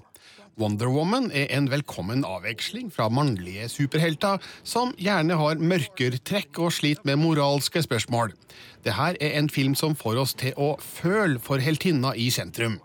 Wonder 0.56 0.88
Woman 0.88 1.26
er 1.36 1.50
en 1.52 1.66
velkommen 1.68 2.22
avveksling 2.24 2.86
fra 2.88 3.10
mannlige 3.12 3.66
superhelter 3.68 4.40
som 4.64 4.94
gjerne 4.96 5.36
har 5.36 5.60
mørkertrekk 5.60 6.56
og 6.64 6.72
sliter 6.72 7.04
med 7.04 7.20
moralske 7.20 7.82
spørsmål. 7.84 8.32
Dette 8.80 9.10
er 9.20 9.36
en 9.36 9.50
film 9.52 9.74
som 9.76 9.92
får 9.92 10.22
oss 10.22 10.32
til 10.40 10.56
å 10.56 10.70
føle 10.80 11.36
for 11.44 11.60
heltinna 11.60 12.14
i 12.16 12.30
sentrum. 12.32 12.78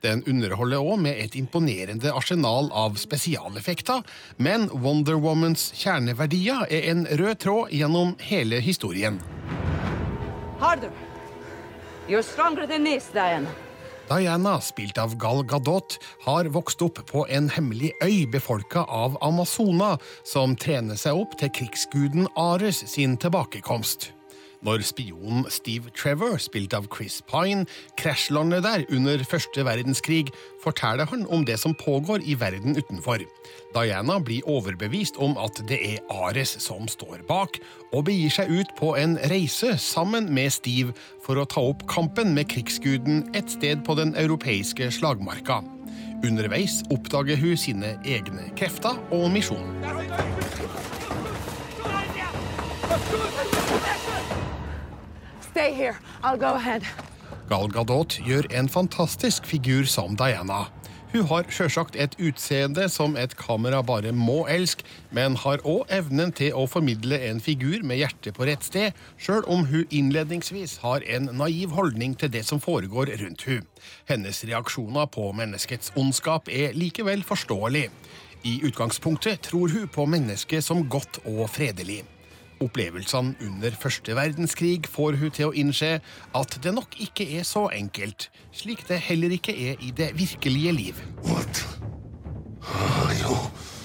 Den 0.00 0.24
underholder 0.24 0.80
òg 0.80 1.04
med 1.04 1.20
et 1.20 1.36
imponerende 1.36 2.16
arsenal 2.16 2.72
av 2.72 2.96
spesialeffekter, 2.96 4.00
men 4.40 4.70
Wonder 4.72 5.20
Womans 5.20 5.68
kjerneverdier 5.76 6.64
er 6.72 6.88
en 6.94 7.04
rød 7.12 7.44
tråd 7.44 7.76
gjennom 7.76 8.16
hele 8.24 8.64
historien. 8.64 9.20
Harder. 10.64 10.92
You're 12.08 12.24
stronger 12.24 12.64
than 12.64 12.88
this, 12.88 13.12
Diana. 13.12 13.67
Diana, 14.08 14.58
spilt 14.60 14.98
av 14.98 15.16
Gal 15.20 15.44
Gadot, 15.44 15.98
har 16.24 16.48
vokst 16.54 16.82
opp 16.82 17.00
på 17.10 17.26
en 17.28 17.50
hemmelig 17.52 17.92
øy 18.04 18.26
befolka 18.32 18.84
av 18.88 19.18
Amazona, 19.24 19.96
som 20.24 20.56
trener 20.56 20.96
seg 20.96 21.20
opp 21.20 21.38
til 21.40 21.52
krigsguden 21.60 22.30
Ares 22.36 22.84
sin 22.88 23.18
tilbakekomst. 23.20 24.12
Når 24.66 24.82
spionen 24.82 25.44
Steve 25.54 25.92
Trevor, 25.94 26.34
spilt 26.42 26.74
av 26.74 26.88
Chris 26.90 27.20
Pine, 27.30 27.62
krasjlander 28.00 28.62
der 28.64 28.82
under 28.90 29.22
første 29.22 29.62
verdenskrig, 29.62 30.32
forteller 30.64 31.06
han 31.06 31.22
om 31.30 31.44
det 31.46 31.60
som 31.62 31.76
pågår 31.78 32.24
i 32.26 32.34
verden 32.40 32.74
utenfor. 32.74 33.22
Diana 33.74 34.18
blir 34.18 34.46
overbevist 34.50 35.20
om 35.22 35.38
at 35.38 35.62
det 35.70 35.78
er 35.78 36.02
Ares 36.10 36.56
som 36.64 36.88
står 36.90 37.22
bak, 37.28 37.60
og 37.92 38.08
begir 38.10 38.34
seg 38.34 38.50
ut 38.50 38.74
på 38.80 38.96
en 38.98 39.14
reise 39.30 39.76
sammen 39.78 40.32
med 40.34 40.50
Steve 40.50 40.96
for 41.22 41.38
å 41.38 41.46
ta 41.46 41.62
opp 41.62 41.86
kampen 41.90 42.34
med 42.34 42.50
krigsguden 42.50 43.28
et 43.38 43.54
sted 43.54 43.86
på 43.86 43.94
den 43.94 44.16
europeiske 44.18 44.90
slagmarka. 44.98 45.62
Underveis 46.26 46.80
oppdager 46.90 47.38
hun 47.38 47.54
sine 47.54 47.94
egne 48.02 48.50
krefter 48.58 48.98
og 49.14 49.30
misjon. 49.30 49.70
Stay 55.50 55.72
here. 55.72 55.96
I'll 56.22 56.38
go 56.38 56.54
ahead. 56.54 56.82
Gal 57.48 57.68
Gadot 57.72 58.18
gjør 58.26 58.50
en 58.52 58.68
fantastisk 58.68 59.46
figur 59.48 59.86
som 59.88 60.16
Diana. 60.16 60.66
Hun 61.08 61.24
har 61.30 61.46
sjølsagt 61.48 61.94
et 61.96 62.12
utseende 62.20 62.84
som 62.92 63.14
et 63.16 63.32
kamera 63.40 63.78
bare 63.80 64.10
må 64.12 64.42
elske, 64.52 64.84
men 65.16 65.38
har 65.40 65.62
òg 65.64 65.88
evnen 65.88 66.34
til 66.36 66.52
å 66.52 66.66
formidle 66.68 67.16
en 67.30 67.40
figur 67.40 67.80
med 67.80 68.02
hjertet 68.02 68.36
på 68.36 68.44
rett 68.44 68.66
sted, 68.66 68.98
sjøl 69.16 69.40
om 69.48 69.64
hun 69.70 69.88
innledningsvis 69.88 70.76
har 70.82 71.06
en 71.08 71.30
naiv 71.40 71.72
holdning 71.78 72.12
til 72.20 72.34
det 72.34 72.44
som 72.44 72.60
foregår 72.60 73.14
rundt 73.22 73.46
hun. 73.48 73.64
Hennes 74.10 74.42
reaksjoner 74.44 75.08
på 75.08 75.30
menneskets 75.32 75.94
ondskap 75.96 76.52
er 76.52 76.76
likevel 76.76 77.24
forståelig. 77.24 77.88
I 78.44 78.58
utgangspunktet 78.68 79.48
tror 79.48 79.72
hun 79.72 79.88
på 79.88 80.04
mennesket 80.04 80.68
som 80.68 80.84
godt 80.92 81.22
og 81.24 81.48
fredelig. 81.56 82.02
Opplevelsene 82.64 83.36
under 83.46 83.76
første 83.78 84.16
verdenskrig 84.18 84.88
får 84.90 85.18
hun 85.20 85.30
til 85.34 85.50
å 85.50 85.54
innse 85.54 85.92
at 86.34 86.58
det 86.64 86.74
nok 86.74 86.98
ikke 87.02 87.28
er 87.38 87.46
så 87.46 87.68
enkelt, 87.74 88.30
slik 88.50 88.82
det 88.88 88.98
heller 89.06 89.36
ikke 89.38 89.54
er 89.54 89.78
i 89.84 89.92
det 89.94 90.10
virkelige 90.18 90.74
liv. 90.74 91.04
You 93.18 93.77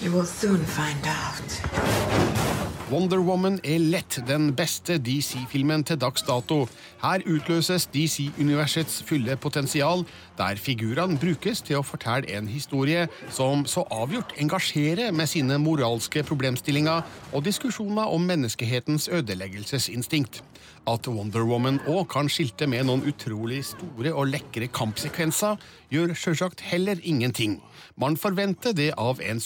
Wonder 2.90 3.18
Woman 3.18 3.60
er 3.64 3.78
lett 3.78 4.18
den 4.28 4.50
beste 4.54 4.98
DC-filmen 4.98 5.84
til 5.88 5.96
dags 6.02 6.22
dato. 6.26 6.66
Her 7.00 7.22
utløses 7.26 7.86
DC-universets 7.94 9.00
fulle 9.08 9.36
potensial, 9.40 10.04
der 10.38 10.60
figurene 10.60 11.16
brukes 11.18 11.62
til 11.64 11.80
å 11.80 11.86
fortelle 11.86 12.28
en 12.36 12.50
historie 12.50 13.06
som 13.32 13.64
så 13.70 13.86
avgjort 13.94 14.34
engasjerer 14.42 15.14
med 15.16 15.30
sine 15.32 15.58
moralske 15.62 16.22
problemstillinger 16.28 17.02
og 17.32 17.46
diskusjoner 17.48 18.12
om 18.12 18.28
menneskehetens 18.28 19.08
ødeleggelsesinstinkt. 19.08 20.42
At 20.84 21.08
Wonder 21.08 21.46
Woman 21.48 21.80
òg 21.88 22.10
kan 22.12 22.28
skilte 22.28 22.66
med 22.68 22.84
noen 22.84 23.06
utrolig 23.08 23.62
store 23.70 24.12
og 24.12 24.28
lekre 24.34 24.68
kampsekvenser, 24.68 25.56
gjør 25.88 26.12
sjølsagt 26.12 26.60
heller 26.68 27.00
ingenting. 27.00 27.62
Man 27.96 28.18
forventer 28.20 28.76
det 28.76 28.90
av 29.00 29.22
en 29.24 29.40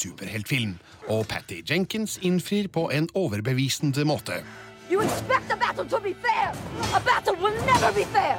superheltfilm, 0.48 0.78
og 1.08 1.26
Patty 1.28 1.62
Jenkins 1.64 2.18
innfrir 2.22 2.68
på 2.68 2.90
en 2.92 3.08
overbevisende 3.14 4.04
måte. 4.04 4.42
You 4.90 5.00
expect 5.02 5.50
a 5.52 5.56
battle 5.56 5.84
to 5.84 6.00
be 6.00 6.14
fair. 6.14 6.52
A 6.94 7.00
battle 7.00 7.36
will 7.42 7.54
never 7.66 7.92
be 7.94 8.04
fair. 8.04 8.38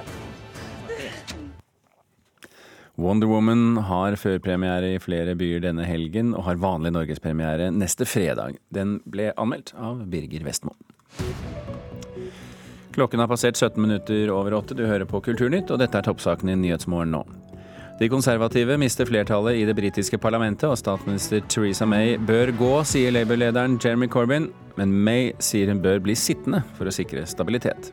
Wonder 2.95 3.27
Woman 3.27 3.77
har 3.77 4.15
førpremiere 4.15 4.95
i 4.95 4.99
flere 4.99 5.35
byer 5.35 5.61
denne 5.63 5.85
helgen, 5.87 6.33
og 6.35 6.43
har 6.43 6.59
vanlig 6.59 6.91
norgespremiere 6.91 7.71
neste 7.71 8.05
fredag. 8.05 8.57
Den 8.69 8.99
ble 9.05 9.31
anmeldt 9.37 9.73
av 9.77 10.03
Birger 10.09 10.43
Vestmo. 10.43 10.75
Klokken 12.91 13.21
har 13.21 13.29
passert 13.31 13.55
17 13.55 13.79
minutter 13.81 14.29
over 14.33 14.53
åtte. 14.53 14.75
Du 14.75 14.83
hører 14.85 15.05
på 15.07 15.21
Kulturnytt, 15.21 15.71
og 15.71 15.79
dette 15.79 15.95
er 15.95 16.03
toppsaken 16.03 16.49
i 16.51 16.57
Nyhetsmorgen 16.59 17.15
nå. 17.15 17.23
De 17.99 18.07
konservative 18.07 18.77
mister 18.79 19.03
flertallet 19.03 19.57
i 19.59 19.65
det 19.67 19.73
britiske 19.75 20.15
parlamentet, 20.23 20.69
og 20.69 20.77
statsminister 20.79 21.41
Theresa 21.51 21.83
May 21.83 22.13
bør 22.15 22.53
gå, 22.55 22.69
sier 22.87 23.11
Labour-lederen 23.11 23.75
Jeremy 23.75 24.07
Corbyn. 24.07 24.45
Men 24.79 24.93
May 25.03 25.33
sier 25.43 25.67
hun 25.67 25.81
bør 25.83 25.99
bli 26.05 26.15
sittende 26.15 26.61
for 26.77 26.87
å 26.87 26.93
sikre 26.95 27.25
stabilitet. 27.27 27.91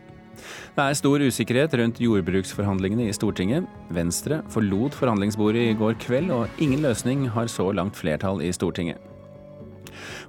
Det 0.77 0.85
er 0.85 0.95
stor 0.95 1.25
usikkerhet 1.27 1.75
rundt 1.81 1.99
jordbruksforhandlingene 1.99 3.09
i 3.09 3.17
Stortinget. 3.19 3.67
Venstre 3.91 4.45
forlot 4.55 4.95
forhandlingsbordet 4.95 5.73
i 5.73 5.77
går 5.81 5.99
kveld, 6.07 6.31
og 6.31 6.63
ingen 6.63 6.87
løsning 6.87 7.27
har 7.35 7.51
så 7.51 7.73
langt 7.75 7.99
flertall 7.99 8.45
i 8.47 8.55
Stortinget. 8.55 9.03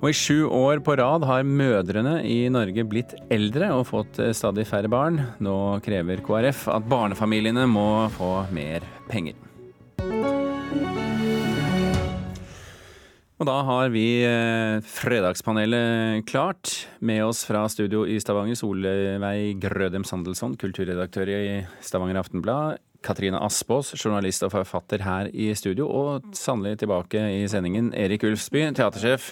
Og 0.01 0.09
I 0.09 0.17
sju 0.17 0.47
år 0.49 0.81
på 0.81 0.95
rad 0.97 1.21
har 1.29 1.45
mødrene 1.45 2.23
i 2.25 2.47
Norge 2.49 2.81
blitt 2.89 3.13
eldre 3.29 3.69
og 3.77 3.91
fått 3.91 4.17
stadig 4.33 4.65
færre 4.65 4.89
barn. 4.89 5.21
Nå 5.37 5.57
krever 5.85 6.25
KrF 6.25 6.65
at 6.73 6.89
barnefamiliene 6.89 7.69
må 7.69 8.07
få 8.17 8.39
mer 8.49 8.87
penger. 9.11 9.37
Og 13.37 13.45
da 13.45 13.53
har 13.67 13.91
vi 13.93 14.05
eh, 14.25 14.79
Fredagspanelet 14.81 16.23
klart. 16.25 16.71
Med 17.05 17.21
oss 17.27 17.43
fra 17.45 17.67
studio 17.69 18.01
i 18.09 18.15
Stavanger, 18.21 18.57
Solveig 18.57 19.59
Grødem 19.61 20.05
Sandelsson, 20.09 20.55
kulturredaktør 20.57 21.29
i 21.29 21.41
Stavanger 21.85 22.17
Aftenblad. 22.23 22.79
Katrine 23.05 23.37
Aspås, 23.45 23.91
journalist 24.01 24.41
og 24.43 24.55
forfatter 24.55 25.03
her 25.05 25.29
i 25.29 25.51
studio. 25.55 25.85
Og 25.85 26.25
sannelig 26.35 26.79
tilbake 26.81 27.21
i 27.37 27.45
sendingen, 27.51 27.91
Erik 27.93 28.25
Ulfsby, 28.25 28.65
teatersjef 28.75 29.29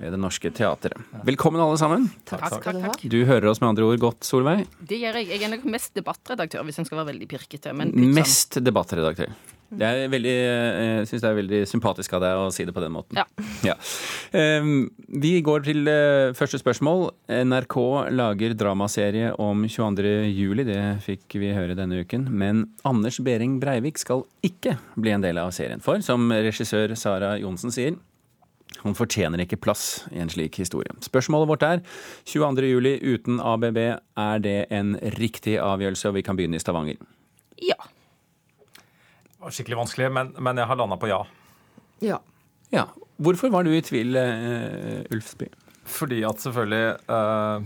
ved 0.00 0.14
Det 0.14 0.20
Norske 0.22 0.54
Teatret. 0.54 0.94
Velkommen 1.26 1.60
alle 1.60 1.76
sammen. 1.82 2.06
Takk 2.30 2.46
takk, 2.54 2.70
takk. 2.86 3.02
Du 3.10 3.18
hører 3.28 3.50
oss 3.50 3.58
med 3.60 3.72
andre 3.74 3.90
ord 3.90 3.98
godt, 4.06 4.22
Solveig? 4.30 4.62
Det 4.78 5.02
gjør 5.02 5.18
jeg. 5.24 5.32
Jeg 5.34 5.48
er 5.50 5.56
nok 5.58 5.66
mest 5.74 5.98
debattredaktør, 5.98 6.62
hvis 6.70 6.78
en 6.80 6.86
skal 6.88 7.02
være 7.02 7.10
veldig 7.16 7.28
pirkete. 7.34 7.74
Men 7.74 7.90
sånn- 7.98 8.14
Mest 8.22 8.60
debattredaktør. 8.62 9.34
Det 9.70 9.86
er 9.86 10.10
veldig, 10.10 10.34
eh, 10.34 10.78
jeg 11.00 11.08
syns 11.10 11.22
det 11.22 11.28
er 11.30 11.38
veldig 11.38 11.60
sympatisk 11.70 12.16
av 12.18 12.24
deg 12.24 12.40
å 12.40 12.48
si 12.54 12.66
det 12.66 12.74
på 12.74 12.82
den 12.82 12.94
måten. 12.96 13.20
Ja. 13.20 13.26
Ja. 13.60 13.74
Vi 14.30 15.30
går 15.44 15.64
til 15.66 15.88
eh, 15.90 16.32
første 16.38 16.58
spørsmål. 16.60 17.10
NRK 17.28 17.76
lager 18.14 18.54
dramaserie 18.56 19.34
om 19.42 19.66
22. 19.68 20.14
juli, 20.32 20.64
det 20.64 20.78
fikk 21.04 21.36
vi 21.42 21.52
høre 21.54 21.76
denne 21.78 22.00
uken. 22.02 22.28
Men 22.30 22.64
Anders 22.88 23.20
Behring 23.22 23.58
Breivik 23.62 24.00
skal 24.00 24.24
ikke 24.46 24.78
bli 24.96 25.12
en 25.12 25.24
del 25.26 25.40
av 25.42 25.52
serien. 25.56 25.82
For, 25.84 26.00
som 26.04 26.30
regissør 26.32 26.94
Sara 26.98 27.34
Johnsen 27.42 27.74
sier, 27.74 27.98
han 28.80 28.96
fortjener 28.96 29.42
ikke 29.44 29.60
plass 29.60 30.04
i 30.14 30.20
en 30.22 30.30
slik 30.32 30.60
historie. 30.62 30.92
Spørsmålet 31.04 31.50
vårt 31.50 31.66
er 31.66 31.82
22. 32.30 32.68
juli 32.70 32.96
uten 33.02 33.40
ABB, 33.42 33.78
er 34.16 34.44
det 34.44 34.58
en 34.72 34.94
riktig 35.18 35.58
avgjørelse, 35.60 36.08
og 36.08 36.16
vi 36.16 36.24
kan 36.26 36.38
begynne 36.38 36.56
i 36.56 36.62
Stavanger? 36.62 37.00
Ja. 37.60 37.76
Var 39.40 39.54
skikkelig 39.56 39.78
vanskelig, 39.78 40.10
men, 40.12 40.34
men 40.38 40.60
jeg 40.60 40.68
har 40.68 40.76
landa 40.76 40.98
på 41.00 41.08
ja. 41.08 41.20
Ja. 42.04 42.18
Ja. 42.70 42.86
Hvorfor 43.20 43.52
var 43.52 43.64
du 43.64 43.72
i 43.72 43.82
tvil, 43.84 44.16
uh, 44.16 45.00
Ulfsby? 45.12 45.48
Fordi 45.90 46.20
at 46.28 46.42
selvfølgelig 46.42 46.98
uh, 47.10 47.64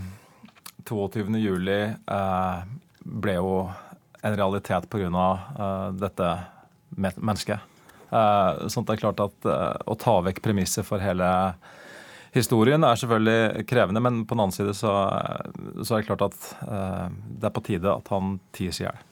22. 0.85 1.25
juli 1.41 1.79
eh, 1.91 2.65
ble 3.05 3.35
jo 3.37 3.53
en 4.25 4.37
realitet 4.37 4.87
pga. 4.93 5.09
Uh, 5.57 5.89
dette 5.97 6.29
mennesket. 6.95 7.65
Uh, 8.13 8.69
sånn 8.69 8.85
at 8.85 8.91
det 8.91 8.97
er 8.97 9.03
klart 9.03 9.23
at 9.25 9.49
uh, 9.49 9.75
å 9.91 9.97
ta 9.99 10.19
vekk 10.25 10.43
premisset 10.45 10.87
for 10.87 11.03
hele 11.03 11.27
historien 12.35 12.85
er 12.87 12.99
selvfølgelig 12.99 13.65
krevende, 13.71 14.03
men 14.05 14.23
på 14.25 14.37
den 14.37 14.45
annen 14.45 14.55
side 14.55 14.75
så, 14.79 14.93
så 15.83 15.97
er 15.97 16.03
det 16.03 16.09
klart 16.09 16.27
at 16.29 16.49
uh, 16.69 17.09
det 17.11 17.49
er 17.49 17.55
på 17.55 17.65
tide 17.67 17.91
at 17.91 18.11
han 18.15 18.39
ties 18.55 18.81
i 18.83 18.87
hjel. 18.87 19.05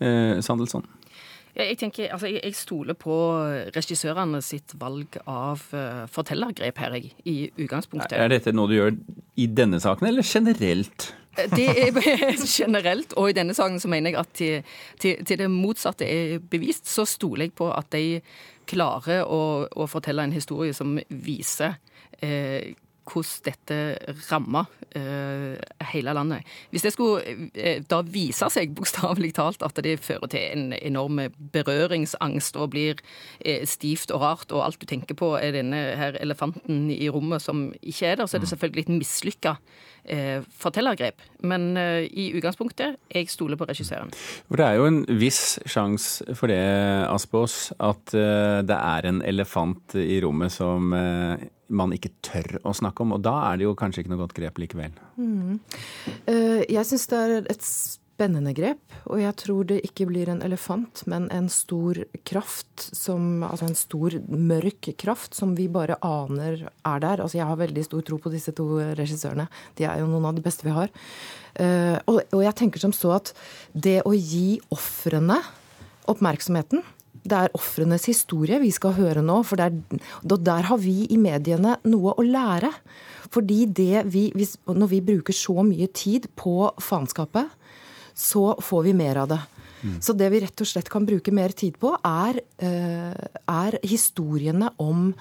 Eh, 0.00 0.40
Sandelsson? 0.40 0.86
Jeg 1.56 1.78
tenker, 1.80 2.10
altså, 2.14 2.28
jeg, 2.30 2.42
jeg 2.44 2.54
stoler 2.58 2.96
på 2.98 3.14
regissørene 3.74 4.38
sitt 4.44 4.76
valg 4.78 5.18
av 5.24 5.64
uh, 5.74 6.04
fortellergrep 6.10 6.78
her, 6.78 6.98
jeg, 6.98 7.14
i 7.26 7.36
utgangspunktet. 7.56 8.14
Er 8.18 8.30
dette 8.30 8.54
noe 8.54 8.70
du 8.70 8.76
gjør 8.76 8.94
i 9.40 9.48
denne 9.50 9.80
saken, 9.82 10.10
eller 10.12 10.26
generelt? 10.26 11.10
Det 11.54 11.66
er 11.68 11.98
generelt, 12.60 13.14
og 13.18 13.30
i 13.30 13.36
denne 13.36 13.54
saken 13.56 13.80
så 13.82 13.90
mener 13.90 14.12
jeg 14.12 14.20
at 14.20 14.32
til, 14.36 14.70
til, 15.02 15.24
til 15.26 15.42
det 15.42 15.50
motsatte 15.50 16.06
er 16.06 16.38
bevist, 16.52 16.88
så 16.90 17.06
stoler 17.08 17.48
jeg 17.48 17.56
på 17.58 17.70
at 17.74 17.90
de 17.94 18.20
klarer 18.70 19.24
å, 19.26 19.42
å 19.66 19.88
fortelle 19.90 20.24
en 20.26 20.34
historie 20.34 20.74
som 20.76 20.98
viser 21.08 21.78
eh, 22.22 22.74
hvordan 23.10 23.44
dette 23.46 23.78
rammer 24.30 24.68
eh, 24.96 25.58
hele 25.92 26.14
landet. 26.14 26.46
Hvis 26.70 26.84
det 26.86 26.92
skulle 26.94 27.50
eh, 27.54 27.82
da 27.90 28.00
vise 28.06 28.48
seg 28.52 28.72
bokstavelig 28.78 29.32
talt 29.38 29.64
at 29.66 29.80
det 29.84 29.98
fører 30.02 30.30
til 30.32 30.46
en 30.46 30.74
enorm 30.78 31.22
berøringsangst 31.54 32.58
og 32.60 32.72
blir 32.74 33.02
eh, 33.44 33.66
stivt 33.68 34.14
og 34.14 34.24
rart, 34.24 34.50
og 34.54 34.64
alt 34.66 34.80
du 34.80 34.88
tenker 34.90 35.18
på 35.18 35.34
er 35.40 35.54
denne 35.56 35.82
her 36.00 36.18
elefanten 36.20 36.88
i 36.94 37.08
rommet 37.12 37.42
som 37.44 37.70
ikke 37.80 38.12
er 38.12 38.20
der, 38.20 38.30
så 38.30 38.38
er 38.38 38.44
det 38.44 38.52
selvfølgelig 38.52 38.86
et 38.86 38.94
mislykka 38.98 39.54
eh, 40.04 40.46
fortellergrep. 40.62 41.22
Men 41.46 41.70
i 41.76 42.30
utgangspunktet, 42.36 42.98
jeg 43.14 43.30
stoler 43.32 43.58
på 43.58 43.66
regissøren. 43.68 44.10
Det 44.50 44.64
er 44.66 44.76
jo 44.78 44.88
en 44.88 45.00
viss 45.20 45.58
sjanse 45.68 46.34
for 46.36 46.52
det, 46.52 46.60
Aspås, 47.10 47.72
at 47.80 48.12
det 48.12 48.76
er 48.76 49.08
en 49.08 49.22
elefant 49.24 49.96
i 49.96 50.20
rommet 50.22 50.52
som 50.52 50.92
man 51.70 51.94
ikke 51.94 52.12
tør 52.26 52.58
å 52.66 52.74
snakke 52.76 53.04
om. 53.04 53.16
Og 53.16 53.24
da 53.24 53.36
er 53.48 53.60
det 53.60 53.68
jo 53.68 53.78
kanskje 53.78 54.04
ikke 54.04 54.14
noe 54.14 54.24
godt 54.24 54.36
grep 54.36 54.60
likevel. 54.60 54.94
Mm. 55.16 55.58
Eh, 56.26 56.60
jeg 56.66 56.86
syns 56.88 57.08
det 57.10 57.24
er 57.24 57.50
et 57.54 57.66
spennende 58.20 58.52
grep, 58.52 58.82
og 59.08 59.22
jeg 59.22 59.32
tror 59.40 59.64
det 59.70 59.78
ikke 59.86 60.04
blir 60.10 60.28
en 60.28 60.42
elefant, 60.44 61.00
men 61.08 61.30
en 61.32 61.48
stor 61.48 62.02
kraft 62.28 62.82
som 62.84 63.40
Altså 63.46 63.70
en 63.70 63.78
stor, 63.78 64.18
mørk 64.28 64.90
kraft 65.00 65.34
som 65.34 65.54
vi 65.56 65.70
bare 65.72 65.96
aner 66.04 66.66
er 66.68 67.00
der. 67.00 67.22
Altså 67.22 67.38
jeg 67.38 67.48
har 67.48 67.56
veldig 67.56 67.84
stor 67.86 68.04
tro 68.04 68.18
på 68.20 68.32
disse 68.32 68.52
to 68.56 68.66
regissørene. 68.98 69.48
De 69.76 69.88
er 69.88 70.02
jo 70.02 70.10
noen 70.10 70.28
av 70.28 70.36
de 70.36 70.44
beste 70.44 70.66
vi 70.66 70.74
har. 70.76 70.92
Eh, 71.54 71.96
og, 72.06 72.20
jeg 72.44 72.56
tenker 72.60 72.82
som 72.82 72.92
så 72.92 73.16
at 73.16 73.32
det 73.72 74.00
å 74.06 74.12
gi 74.14 74.60
ofrene 74.72 75.40
oppmerksomheten 76.10 76.84
det 77.24 77.36
er 77.36 77.54
ofrenes 77.56 78.06
historie 78.08 78.60
vi 78.62 78.70
skal 78.72 78.94
høre 78.96 79.22
nå. 79.24 79.40
For 79.46 79.60
der, 79.60 79.74
der 80.22 80.68
har 80.70 80.80
vi 80.80 81.04
i 81.10 81.18
mediene 81.20 81.76
noe 81.88 82.14
å 82.16 82.24
lære. 82.24 82.72
Fordi 83.30 83.64
det 83.66 84.04
vi, 84.10 84.28
hvis, 84.34 84.56
når 84.66 84.90
vi 84.94 85.00
bruker 85.12 85.36
så 85.36 85.60
mye 85.66 85.86
tid 85.94 86.30
på 86.40 86.54
faenskapet, 86.82 87.52
så 88.16 88.54
får 88.60 88.88
vi 88.88 88.94
mer 88.96 89.22
av 89.22 89.28
det. 89.30 89.40
Mm. 89.80 90.00
Så 90.04 90.12
det 90.12 90.30
vi 90.32 90.40
rett 90.42 90.60
og 90.60 90.68
slett 90.68 90.90
kan 90.92 91.06
bruke 91.08 91.32
mer 91.32 91.54
tid 91.56 91.78
på, 91.80 91.94
er, 92.04 92.40
er 92.60 93.78
historiene 93.86 94.72
om 94.82 95.12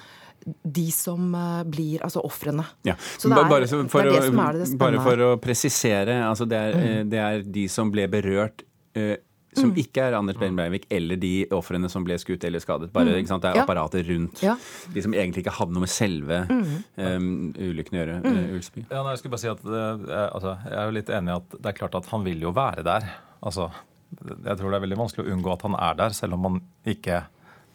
de 0.63 0.85
som 0.95 1.33
blir 1.69 1.99
Altså 2.03 2.21
ofrene. 2.25 2.63
Ja. 2.87 2.95
Så 3.19 3.27
det 3.29 3.37
er, 3.37 3.49
bare, 3.51 3.67
for 3.67 4.03
det 4.07 4.13
er 4.15 4.21
det 4.21 4.27
som 4.31 4.39
er 4.41 4.59
det 4.63 4.79
bare 4.79 5.01
for 5.03 5.23
å 5.27 5.31
presisere, 5.41 6.15
altså 6.25 6.47
det 6.49 6.57
er, 6.57 6.77
Mm. 6.79 7.09
det 7.11 7.19
er 7.19 7.41
de 7.43 7.67
som 7.69 7.91
ble 7.91 8.07
berørt 8.07 8.63
eh, 8.95 9.17
som 9.53 9.71
Mm. 9.71 9.77
ikke 9.81 9.97
er 10.01 10.13
Anders 10.17 10.37
Behring 10.37 10.55
Breivik, 10.55 10.85
eller 10.91 11.15
de 11.17 11.45
ofrene 11.51 11.89
som 11.89 12.03
ble 12.03 12.15
skutt 12.17 12.43
eller 12.43 12.59
skadet. 12.59 12.91
Bare, 12.93 13.05
Mm. 13.05 13.15
ikke 13.23 13.27
sant? 13.27 13.41
Det 13.41 13.51
er 13.51 13.55
Ja. 13.55 13.65
apparatet 13.65 14.07
rundt. 14.07 14.41
Ja. 14.43 14.55
De 14.93 15.01
som 15.01 15.11
egentlig 15.13 15.43
ikke 15.45 15.53
hadde 15.57 15.71
noe 15.73 15.79
med 15.81 15.89
selve 15.89 16.47
Mm. 16.47 16.83
um, 16.97 17.53
ulykken 17.57 17.93
å 17.97 18.05
gjøre. 18.05 18.21
Mm. 18.23 18.37
eh, 18.37 18.55
Ulsby. 18.55 18.85
Ja, 18.91 19.03
nei, 19.03 19.11
jeg 19.11 19.19
skulle 19.19 19.31
bare 19.31 19.39
si 19.39 19.47
at 19.47 19.65
eh, 19.65 20.29
altså, 20.33 20.57
Jeg 20.63 20.73
er 20.73 20.85
jo 20.85 20.91
litt 20.91 21.07
enig 21.09 21.29
i 21.29 21.35
at 21.35 21.49
det 21.61 21.65
er 21.65 21.73
klart 21.87 21.95
at 21.95 22.05
han 22.07 22.23
vil 22.23 22.39
jo 22.39 22.51
være 22.51 22.83
der. 22.83 23.09
Altså, 23.41 23.71
jeg 24.45 24.57
tror 24.57 24.71
det 24.71 24.81
er 24.81 24.87
veldig 24.87 24.97
vanskelig 24.97 25.25
å 25.25 25.31
unngå 25.33 25.53
at 25.53 25.61
han 25.63 25.75
er 25.75 25.93
der, 25.95 26.09
selv 26.09 26.33
om 26.33 26.41
man 26.41 26.61
ikke 26.85 27.23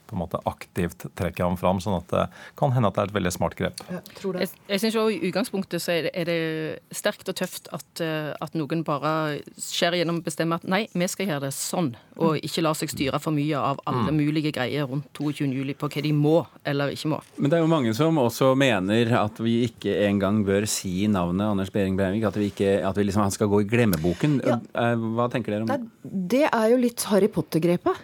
på 0.06 0.16
en 0.16 0.20
måte 0.22 0.40
aktivt 0.46 1.06
trekker 1.16 1.44
ham 1.46 1.56
fram. 1.56 1.80
sånn 1.80 1.96
at 1.98 2.08
det 2.12 2.24
kan 2.60 2.72
hende 2.72 2.88
at 2.90 2.94
det 2.94 3.02
er 3.04 3.10
et 3.12 3.16
veldig 3.16 3.32
smart 3.32 3.54
grep. 3.56 3.80
Jeg, 3.90 4.48
jeg 4.68 4.80
synes 4.82 4.94
jo 4.94 5.06
I 5.08 5.20
utgangspunktet 5.30 5.82
så 5.82 5.92
er 5.94 6.02
det, 6.08 6.12
er 6.14 6.24
det 6.28 6.96
sterkt 6.96 7.28
og 7.28 7.36
tøft 7.38 7.68
at, 7.72 8.00
eh, 8.04 8.32
at 8.40 8.54
noen 8.54 8.84
bare 8.84 9.40
skjærer 9.58 10.00
gjennom 10.02 10.20
og 10.20 10.26
bestemmer 10.28 10.60
at 10.60 10.68
nei, 10.68 10.82
vi 10.92 11.08
skal 11.08 11.26
gjøre 11.30 11.46
det 11.48 11.52
sånn, 11.56 11.92
og 12.16 12.36
ikke 12.44 12.62
lar 12.62 12.76
seg 12.78 12.92
styre 12.92 13.20
for 13.20 13.34
mye 13.34 13.56
av 13.58 13.80
alle 13.86 14.12
Mm. 14.12 14.16
mulige 14.20 14.52
greier 14.52 14.84
rundt 14.86 15.08
22. 15.16 15.48
juli 15.54 15.74
på 15.74 15.88
hva 15.88 16.02
de 16.02 16.12
må 16.12 16.46
eller 16.66 16.92
ikke 16.92 17.08
må. 17.08 17.20
Men 17.38 17.50
det 17.50 17.56
er 17.58 17.62
jo 17.64 17.70
mange 17.72 17.94
som 17.96 18.16
også 18.20 18.52
mener 18.56 19.10
at 19.18 19.38
vi 19.42 19.64
ikke 19.68 19.94
engang 20.06 20.44
bør 20.44 20.66
si 20.68 21.06
navnet 21.08 21.46
Anders 21.50 21.70
Behring 21.70 21.96
Breivik. 21.96 22.24
At, 22.28 22.34
vi 22.36 22.50
ikke, 22.52 22.84
at 22.86 22.96
vi 22.96 23.04
liksom, 23.08 23.22
han 23.22 23.30
skal 23.34 23.48
gå 23.48 23.62
i 23.64 23.68
glemmeboken. 23.68 24.40
Ja. 24.44 24.58
Eh, 24.74 24.94
Hva 25.16 25.28
tenker 25.32 25.52
dere 25.56 25.62
om 25.62 25.70
det? 25.72 25.80
Det 26.28 26.44
er 26.52 26.68
jo 26.70 26.76
litt 26.76 27.02
Harry 27.10 27.28
Potter-grepet. 27.28 27.96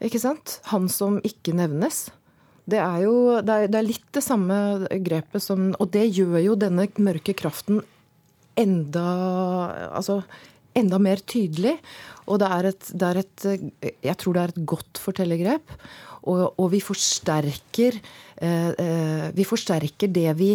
Ikke 0.00 0.20
sant? 0.22 0.58
Han 0.70 0.88
som 0.92 1.18
ikke 1.26 1.54
nevnes. 1.56 2.08
Det 2.70 2.78
er 2.80 3.00
jo 3.04 3.14
det 3.44 3.56
er, 3.56 3.70
det 3.72 3.80
er 3.80 3.88
litt 3.88 4.06
det 4.14 4.22
samme 4.24 4.54
grepet 5.02 5.42
som 5.42 5.70
Og 5.80 5.90
det 5.94 6.06
gjør 6.12 6.38
jo 6.44 6.58
denne 6.60 6.86
mørke 7.02 7.34
kraften 7.36 7.80
enda 8.60 9.06
Altså 9.90 10.20
enda 10.78 11.00
mer 11.02 11.18
tydelig. 11.26 11.74
Og 12.30 12.38
det 12.42 12.50
er 12.54 12.68
et, 12.70 12.90
det 12.94 13.08
er 13.08 13.20
et 13.24 13.46
Jeg 14.06 14.16
tror 14.20 14.36
det 14.36 14.42
er 14.42 14.54
et 14.54 14.62
godt 14.72 15.00
fortellergrep. 15.02 15.74
Og, 16.28 16.54
og 16.60 16.66
vi 16.72 16.80
forsterker 16.84 17.96
eh, 18.42 18.70
eh, 18.76 19.28
Vi 19.36 19.44
forsterker 19.48 20.10
det 20.12 20.34
vi, 20.36 20.50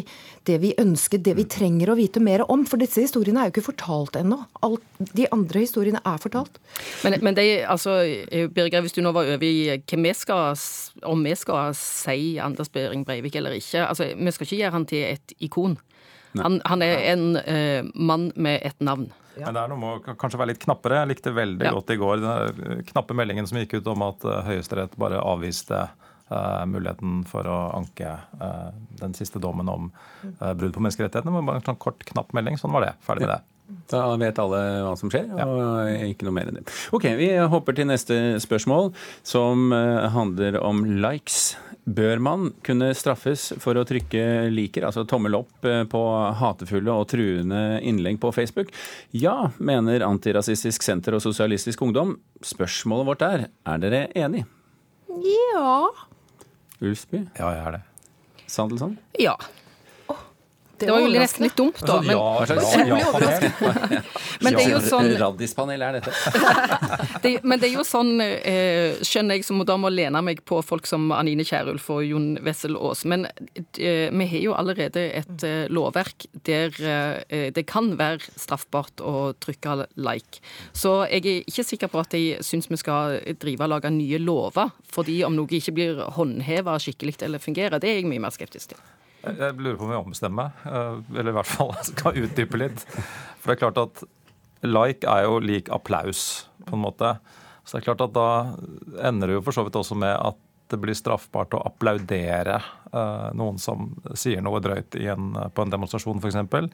det 0.45 0.60
vi 0.62 0.73
ønsker, 0.82 1.21
det 1.25 1.34
vi 1.39 1.45
trenger 1.49 1.89
å 1.89 1.97
vite 1.97 2.21
mer 2.21 2.43
om. 2.51 2.65
For 2.69 2.78
disse 2.82 3.01
historiene 3.01 3.41
er 3.41 3.49
jo 3.49 3.56
ikke 3.56 3.65
fortalt 3.71 4.19
ennå. 4.19 4.38
Alt- 4.65 5.01
De 5.15 5.25
andre 5.34 5.63
historiene 5.65 6.01
er 6.06 6.21
fortalt. 6.21 6.60
Men, 7.04 7.17
men 7.25 7.36
det, 7.38 7.47
altså, 7.69 7.97
eh, 8.06 8.47
Birger, 8.54 8.86
hvis 8.86 8.93
du 8.97 9.01
nå 9.01 9.12
var 9.15 9.25
over 9.36 9.43
i 9.47 9.56
hva 9.80 10.01
vi 10.06 10.13
skal, 10.13 10.56
om 11.04 11.25
vi 11.25 11.36
skal 11.39 11.73
si 11.80 12.38
Anders 12.41 12.69
Behring 12.69 13.06
Breivik 13.08 13.36
eller 13.36 13.58
ikke 13.58 13.88
altså, 13.88 14.12
Vi 14.15 14.32
skal 14.36 14.45
ikke 14.49 14.62
gjøre 14.63 14.78
han 14.80 14.86
til 14.89 15.04
et 15.15 15.36
ikon. 15.39 15.78
Han, 16.36 16.60
han 16.67 16.82
er 16.84 16.97
en 17.13 17.30
eh, 17.41 17.86
mann 17.95 18.32
med 18.36 18.60
et 18.67 18.82
navn. 18.84 19.08
Men 19.38 19.54
det 19.58 19.62
er 19.62 19.71
noe 19.71 19.82
med 19.82 20.08
å 20.10 20.15
kanskje 20.15 20.39
være 20.39 20.54
litt 20.54 20.63
knappere. 20.63 21.02
Jeg 21.04 21.12
likte 21.12 21.36
veldig 21.36 21.65
Ja. 21.67 21.74
godt 21.76 21.91
i 21.91 22.00
går 22.00 22.24
den 22.24 22.84
knappe 22.88 23.17
meldingen 23.17 23.48
som 23.48 23.58
gikk 23.60 23.80
ut 23.80 23.88
om 23.91 24.02
at 24.08 24.24
eh, 24.24 24.41
Høyesterett 24.50 24.98
bare 24.98 25.21
avviste 25.21 25.88
Uh, 26.26 26.65
muligheten 26.65 27.19
for 27.30 27.45
å 27.45 27.56
anke 27.78 28.10
uh, 28.41 28.71
den 28.98 29.12
siste 29.13 29.38
dommen 29.38 29.67
om 29.69 29.91
uh, 30.41 30.54
brudd 30.58 30.74
på 30.74 30.82
menneskerettighetene. 30.82 31.30
Men 31.36 31.45
bare 31.45 31.62
en 31.62 31.67
sånn 31.67 31.78
kort, 31.78 32.02
knapp 32.10 32.34
melding. 32.34 32.58
Sånn 32.58 32.74
var 32.74 32.82
det. 32.82 32.95
Ferdig 33.06 33.28
med 33.28 33.30
det. 33.36 33.54
Da 33.89 34.01
vet 34.21 34.38
alle 34.41 34.60
hva 34.86 34.93
som 34.97 35.10
skjer, 35.10 35.25
og 35.41 36.10
ikke 36.10 36.28
noe 36.28 36.36
mer 36.38 36.49
enn 36.51 36.60
det. 36.60 36.65
Ok, 36.93 37.08
Vi 37.17 37.32
hopper 37.49 37.73
til 37.78 37.88
neste 37.89 38.17
spørsmål, 38.43 38.91
som 39.25 39.71
eh, 39.73 40.06
handler 40.13 40.60
om 40.62 40.84
likes. 41.01 41.56
Bør 41.86 42.21
man 42.21 42.47
kunne 42.65 42.91
straffes 42.97 43.51
for 43.62 43.78
å 43.78 43.86
trykke 43.86 44.49
liker, 44.54 44.86
altså 44.88 45.04
tommel 45.10 45.38
opp 45.38 45.65
eh, 45.69 45.84
på 45.89 46.01
hatefulle 46.39 46.93
og 46.93 47.08
truende 47.12 47.80
innlegg 47.86 48.17
på 48.21 48.34
Facebook? 48.34 48.69
Ja, 49.13 49.51
mener 49.58 50.06
Antirasistisk 50.06 50.86
Senter 50.86 51.17
og 51.17 51.25
Sosialistisk 51.25 51.82
Ungdom. 51.86 52.15
Spørsmålet 52.45 53.10
vårt 53.10 53.25
er 53.25 53.47
er 53.49 53.82
dere 53.82 54.06
enig? 54.17 54.45
Ja. 55.25 55.75
Ulfsby? 56.82 57.25
Ja, 57.38 57.54
jeg 57.54 57.62
er 57.65 57.78
det. 57.80 57.84
Sandelsson? 58.49 58.97
Ja. 59.21 59.38
Det 60.79 60.89
var 60.91 60.99
jo 60.99 61.09
nesten 61.13 61.45
litt 61.45 61.55
dumt, 61.57 61.79
da. 61.88 61.99
Men, 62.03 62.17
ja, 62.17 62.45
slags 62.49 62.73
ja-panel? 62.75 64.01
Men 64.43 64.57
det 64.57 64.63
er 64.65 64.71
jo 64.73 64.81
sånn- 64.83 65.11
Raddispanel 65.23 65.85
er 65.88 65.97
dette. 65.99 66.13
det, 67.23 67.31
men 67.47 67.61
det 67.61 67.69
er 67.69 67.77
jo 67.77 67.85
sånn, 67.88 68.11
eh, 68.21 68.97
skjønner 69.05 69.39
jeg, 69.39 69.45
som 69.47 69.61
da 69.67 69.77
må 69.79 69.91
lene 69.93 70.21
meg 70.25 70.41
på 70.47 70.59
folk 70.65 70.88
som 70.89 71.07
Anine 71.15 71.45
Kierulf 71.47 71.88
og 71.93 72.03
Jon 72.05 72.27
Wessel 72.45 72.75
Aas. 72.75 73.05
Men 73.07 73.27
eh, 73.29 74.11
vi 74.11 74.27
har 74.33 74.43
jo 74.43 74.55
allerede 74.57 75.05
et 75.21 75.45
eh, 75.47 75.65
lovverk 75.71 76.27
der 76.47 76.75
eh, 76.83 77.47
det 77.55 77.65
kan 77.71 77.93
være 77.99 78.25
straffbart 78.35 79.03
å 79.05 79.31
trykke 79.39 79.85
like. 79.95 80.41
Så 80.75 80.97
jeg 81.09 81.23
er 81.25 81.47
ikke 81.47 81.67
sikker 81.71 81.91
på 81.93 82.03
at 82.03 82.17
jeg 82.17 82.43
syns 82.45 82.69
vi 82.71 82.79
skal 82.81 83.19
drive 83.41 83.65
og 83.65 83.75
lage 83.77 83.93
nye 83.95 84.19
lover 84.21 84.73
fordi 84.91 85.21
om 85.27 85.35
noe 85.38 85.49
ikke 85.55 85.75
blir 85.75 86.03
håndheva 86.17 86.77
skikkelig 86.81 87.17
eller 87.25 87.41
fungerer. 87.43 87.79
Det 87.79 87.89
er 87.91 87.99
jeg 88.01 88.09
mye 88.11 88.23
mer 88.27 88.35
skeptisk 88.35 88.73
til. 88.75 88.83
Jeg 89.25 89.57
lurer 89.57 89.77
på 89.79 89.88
om 89.88 89.91
vi 89.91 89.97
ombestemmer, 89.97 90.51
meg, 90.65 91.15
eller 91.15 91.33
i 91.33 91.38
hvert 91.39 91.49
fall 91.49 91.73
skal 91.91 92.19
utdype 92.21 92.61
litt. 92.61 92.85
For 93.41 93.51
det 93.51 93.57
er 93.57 93.63
klart 93.63 93.81
at 93.81 94.03
like 94.65 95.09
er 95.09 95.25
jo 95.25 95.39
lik 95.43 95.71
applaus, 95.73 96.45
på 96.65 96.77
en 96.77 96.83
måte. 96.85 97.15
Så 97.65 97.77
det 97.77 97.81
er 97.83 97.88
klart 97.89 98.05
at 98.05 98.15
da 98.15 98.29
ender 99.09 99.29
det 99.29 99.39
jo 99.39 99.45
for 99.45 99.57
så 99.57 99.65
vidt 99.65 99.77
også 99.79 99.97
med 99.97 100.13
at 100.13 100.39
det 100.73 100.79
blir 100.81 100.97
straffbart 100.97 101.53
å 101.53 101.61
applaudere 101.67 102.55
eh, 102.57 103.27
noen 103.38 103.59
som 103.61 103.91
sier 104.17 104.41
noe 104.45 104.61
drøyt 104.63 104.97
en, 104.97 105.35
på 105.53 105.65
en 105.65 105.73
demonstrasjon, 105.73 106.21
f.eks. 106.21 106.71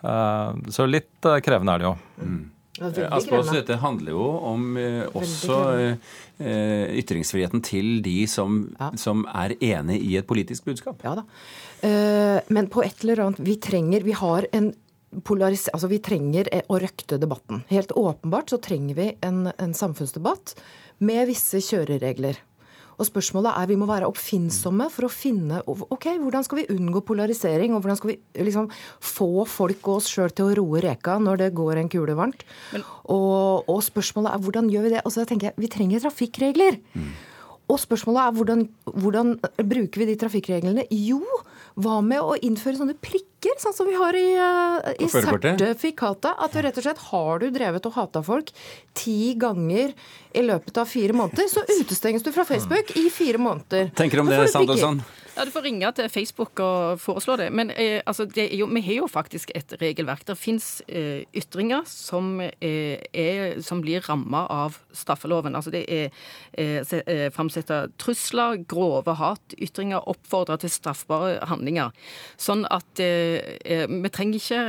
Uh, 0.00 0.56
så 0.72 0.86
litt 0.88 1.28
eh, 1.28 1.42
krevende 1.44 1.74
er 1.76 1.82
det 1.82 1.88
jo. 1.90 1.94
Ja, 2.24 2.38
veldig 2.78 3.06
Aspaas, 3.10 3.50
dette 3.54 3.78
handler 3.82 4.14
jo 4.14 4.26
om 4.52 4.76
eh, 4.78 5.02
også 5.18 5.56
eh, 5.80 7.00
ytringsfriheten 7.00 7.64
til 7.66 7.98
de 8.04 8.18
som, 8.30 8.62
som 9.00 9.24
er 9.32 9.56
enig 9.58 9.98
i 10.06 10.14
et 10.20 10.28
politisk 10.28 10.68
budskap. 10.70 11.02
Ja 11.04 11.16
da. 11.18 11.26
Eh, 11.86 12.38
men 12.52 12.70
på 12.70 12.84
et 12.84 13.02
eller 13.02 13.24
annet 13.24 13.38
Vi 13.40 13.54
trenger 13.56 14.04
Vi 14.04 14.12
har 14.12 14.44
en 14.52 14.66
polaris... 15.24 15.68
Altså, 15.72 15.88
vi 15.90 15.98
trenger 16.04 16.48
eh, 16.52 16.62
å 16.68 16.78
røkte 16.80 17.18
debatten. 17.20 17.64
Helt 17.72 17.92
åpenbart 17.96 18.52
så 18.52 18.60
trenger 18.62 18.98
vi 18.98 19.08
en, 19.26 19.48
en 19.50 19.74
samfunnsdebatt 19.74 20.54
med 21.02 21.26
visse 21.30 21.62
kjøreregler. 21.64 22.38
Og 23.00 23.08
spørsmålet 23.08 23.56
er, 23.56 23.70
Vi 23.70 23.78
må 23.80 23.88
være 23.88 24.08
oppfinnsomme 24.10 24.90
for 24.92 25.08
å 25.08 25.12
finne 25.12 25.62
ok, 25.66 26.06
hvordan 26.20 26.44
skal 26.46 26.60
vi 26.60 26.68
unngå 26.74 27.02
polarisering, 27.08 27.74
og 27.74 27.82
hvordan 27.82 27.98
skal 28.00 28.12
vi 28.12 28.18
liksom 28.44 28.68
få 29.00 29.46
folk 29.48 29.88
og 29.88 30.00
oss 30.00 30.10
sjøl 30.12 30.32
til 30.34 30.50
å 30.50 30.54
roe 30.60 30.84
reka 30.84 31.16
når 31.22 31.44
det 31.44 31.50
går 31.56 31.80
en 31.80 31.90
kule 31.92 32.16
varmt. 32.18 32.44
Og, 33.10 33.64
og 33.70 33.80
spørsmålet 33.86 34.34
er 34.34 34.44
hvordan 34.44 34.70
gjør 34.72 34.86
vi 34.86 34.94
det? 34.96 35.02
Og 35.04 35.16
jeg 35.16 35.30
tenker, 35.32 35.56
Vi 35.56 35.72
trenger 35.72 36.04
trafikkregler. 36.04 36.80
Og 37.70 37.78
spørsmålet 37.78 38.20
er 38.24 38.36
hvordan, 38.36 38.62
hvordan 38.98 39.34
bruker 39.70 40.02
vi 40.02 40.08
de 40.08 40.16
trafikkreglene? 40.18 40.86
Jo, 40.90 41.20
hva 41.78 42.00
med 42.02 42.18
å 42.18 42.34
innføre 42.42 42.80
sånne 42.80 42.96
prikker, 42.98 43.54
sånn 43.62 43.76
som 43.76 43.88
vi 43.88 43.94
har 43.98 44.16
i, 44.18 44.26
eh, 44.34 44.90
i 45.06 45.08
sertifikatet? 45.10 46.32
At 46.34 46.52
du 46.52 46.60
rett 46.64 46.80
og 46.80 46.86
slett 46.86 47.04
har 47.10 47.38
du 47.38 47.48
drevet 47.54 47.86
og 47.86 47.94
hata 47.94 48.24
folk 48.26 48.50
ti 48.98 49.34
ganger 49.38 49.94
i 50.34 50.44
løpet 50.46 50.82
av 50.82 50.90
fire 50.90 51.14
måneder, 51.16 51.46
så 51.50 51.62
utestenges 51.68 52.26
du 52.26 52.32
fra 52.34 52.44
Facebook 52.48 52.90
i 52.98 53.08
fire 53.10 53.38
måneder. 53.38 53.94
Tenker 53.94 54.18
du 54.18 54.26
om 54.26 54.32
det. 54.32 54.42
Sandelsson? 54.50 55.02
Ja, 55.36 55.44
Du 55.44 55.50
får 55.54 55.62
ringe 55.62 55.88
til 55.94 56.08
Facebook 56.10 56.58
og 56.60 57.00
foreslå 57.00 57.36
det. 57.38 57.48
Men 57.54 57.70
eh, 57.70 58.02
altså, 58.06 58.24
det 58.26 58.48
jo, 58.58 58.66
vi 58.66 58.80
har 58.82 58.96
jo 59.04 59.06
faktisk 59.06 59.52
et 59.54 59.72
regelverk. 59.80 60.24
Det 60.26 60.36
fins 60.38 60.82
eh, 60.88 61.22
ytringer 61.34 61.86
som, 61.86 62.40
eh, 62.40 62.98
er, 63.14 63.60
som 63.62 63.80
blir 63.80 64.02
ramma 64.08 64.42
av 64.50 64.76
straffeloven. 64.92 65.54
Altså 65.54 65.70
det 65.70 65.84
er 65.86 66.10
eh, 66.58 66.82
eh, 67.06 67.30
framsette 67.32 67.78
trusler, 67.98 68.58
grove 68.68 69.14
hatytringer, 69.14 70.02
oppfordre 70.10 70.58
til 70.58 70.72
straffbare 70.74 71.38
handlinger. 71.46 71.94
Sånn 72.36 72.66
at 72.70 73.00
eh, 73.00 73.56
eh, 73.64 73.86
vi 73.86 74.10
trenger 74.10 74.40
ikke 74.40 74.60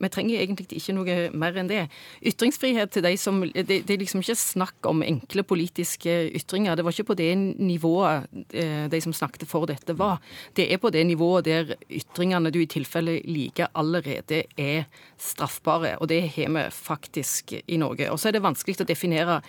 Vi 0.00 0.08
trenger 0.12 0.40
egentlig 0.40 0.66
ikke 0.76 0.94
noe 0.94 1.16
mer 1.32 1.56
enn 1.56 1.70
det. 1.70 1.86
Ytringsfrihet 2.22 2.92
til 2.92 3.02
de 3.02 3.14
som 3.16 3.40
Det, 3.42 3.64
det 3.86 3.90
er 3.90 4.00
liksom 4.00 4.20
ikke 4.20 4.36
snakk 4.36 4.86
om 4.88 5.02
enkle 5.02 5.42
politiske 5.42 6.14
ytringer. 6.36 6.76
Det 6.76 6.84
var 6.84 6.92
ikke 6.92 7.10
på 7.12 7.18
det 7.18 7.32
nivået 7.36 8.26
de 8.92 9.00
som 9.00 9.12
snakket 9.14 9.46
for 9.48 9.66
dette 9.66 9.95
var. 9.98 10.20
Det 10.56 10.68
er 10.72 10.80
på 10.82 10.90
det 10.94 11.04
nivået 11.08 11.46
der 11.46 11.74
ytringene 11.90 12.52
du 12.52 12.60
i 12.62 12.68
tilfelle 12.70 13.18
liker, 13.26 13.70
allerede 13.74 14.44
er 14.56 14.86
straffbare. 15.20 15.96
Og 16.00 16.10
det 16.10 16.20
har 16.36 16.52
vi 16.52 16.64
faktisk 16.72 17.54
i 17.58 17.78
Norge. 17.80 18.10
Og 18.12 18.20
så 18.20 18.30
er 18.30 18.36
det 18.36 18.44
vanskelig 18.44 18.80
å 18.82 18.88
definere 18.88 19.40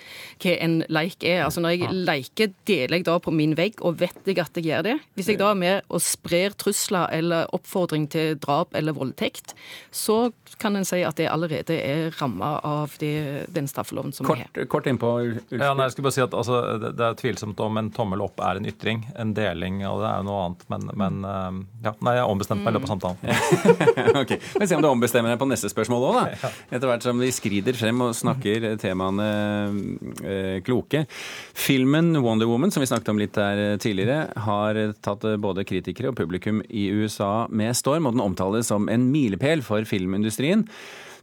hva 0.42 0.56
en 0.58 0.80
leik 0.90 1.24
er. 1.24 1.44
Altså 1.46 1.64
Når 1.64 1.76
jeg 1.76 2.00
leker, 2.08 2.54
deler 2.70 3.00
jeg 3.00 3.08
da 3.08 3.18
på 3.24 3.34
min 3.36 3.56
vegg, 3.58 3.82
og 3.86 4.00
vet 4.02 4.28
jeg 4.28 4.40
at 4.42 4.58
jeg 4.58 4.70
gjør 4.70 4.88
det. 4.88 4.98
Hvis 5.18 5.32
jeg 5.32 5.42
da 5.42 5.52
er 5.52 5.60
med 5.60 5.94
og 5.94 6.04
sprer 6.04 6.56
trusler 6.58 7.12
eller 7.14 7.52
oppfordring 7.56 8.08
til 8.12 8.38
drap 8.42 8.76
eller 8.78 8.96
voldtekt, 8.98 9.56
så 9.92 10.32
kan 10.62 10.76
en 10.76 10.88
si 10.88 11.02
at 11.06 11.20
det 11.20 11.30
allerede 11.30 11.76
er 11.78 12.16
ramma 12.22 12.58
av 12.66 12.96
det, 13.02 13.48
den 13.54 13.68
straffeloven 13.70 14.14
som 14.16 14.28
vi 14.28 14.40
har. 14.40 14.50
Kort, 14.54 14.70
kort 14.72 14.90
innpå. 14.90 15.12
Ja, 15.52 15.74
nei, 15.74 15.88
jeg 15.88 15.96
skulle 15.96 16.10
bare 16.10 16.18
si 16.18 16.24
at 16.26 16.36
altså, 16.38 16.62
det, 16.82 16.94
det 16.98 17.06
er 17.08 17.20
tvilsomt 17.20 17.60
om 17.64 17.80
en 17.80 17.92
tommel 17.94 18.24
opp 18.26 18.42
er 18.44 18.60
en 18.60 18.68
ytring. 18.70 19.06
En 19.20 19.34
deling 19.38 19.84
av 19.88 20.02
det 20.02 20.10
er 20.10 20.22
jo 20.22 20.27
noe 20.28 20.44
annet. 20.46 20.66
Men, 20.72 20.88
men 21.00 21.20
eh, 21.28 21.60
ja, 21.88 21.94
nei, 22.06 22.16
jeg 22.20 22.34
ombestemte 22.34 22.66
meg 22.66 22.76
i 22.76 22.78
løpet 22.78 22.90
av 22.90 22.94
samtalen. 22.96 24.20
ok, 24.24 24.34
Men 24.60 24.70
se 24.70 24.78
om 24.78 24.84
du 24.84 24.90
ombestemmer 24.90 25.34
deg 25.34 25.42
på 25.42 25.50
neste 25.50 25.72
spørsmål 25.72 26.06
òg, 26.10 26.20
da. 26.20 26.52
Etter 26.70 26.92
hvert 26.92 27.08
som 27.08 27.24
vi 27.24 27.32
skrider 27.36 27.78
frem 27.78 28.04
og 28.06 28.14
snakker 28.18 28.70
temaene 28.82 29.30
eh, 30.22 30.60
kloke. 30.68 31.06
Filmen 31.58 32.14
Wonder 32.26 32.50
Woman, 32.50 32.74
som 32.74 32.84
vi 32.84 32.92
snakket 32.92 33.14
om 33.14 33.22
litt 33.22 33.36
der 33.38 33.82
tidligere, 33.82 34.28
har 34.48 34.82
tatt 35.06 35.26
både 35.42 35.66
kritikere 35.68 36.12
og 36.12 36.20
publikum 36.20 36.62
i 36.70 36.90
USA 36.94 37.48
med 37.50 37.76
storm, 37.78 38.08
og 38.08 38.18
den 38.18 38.26
omtales 38.26 38.70
som 38.72 38.90
en 38.92 39.10
milepæl 39.14 39.66
for 39.66 39.88
filmindustrien. 39.88 40.68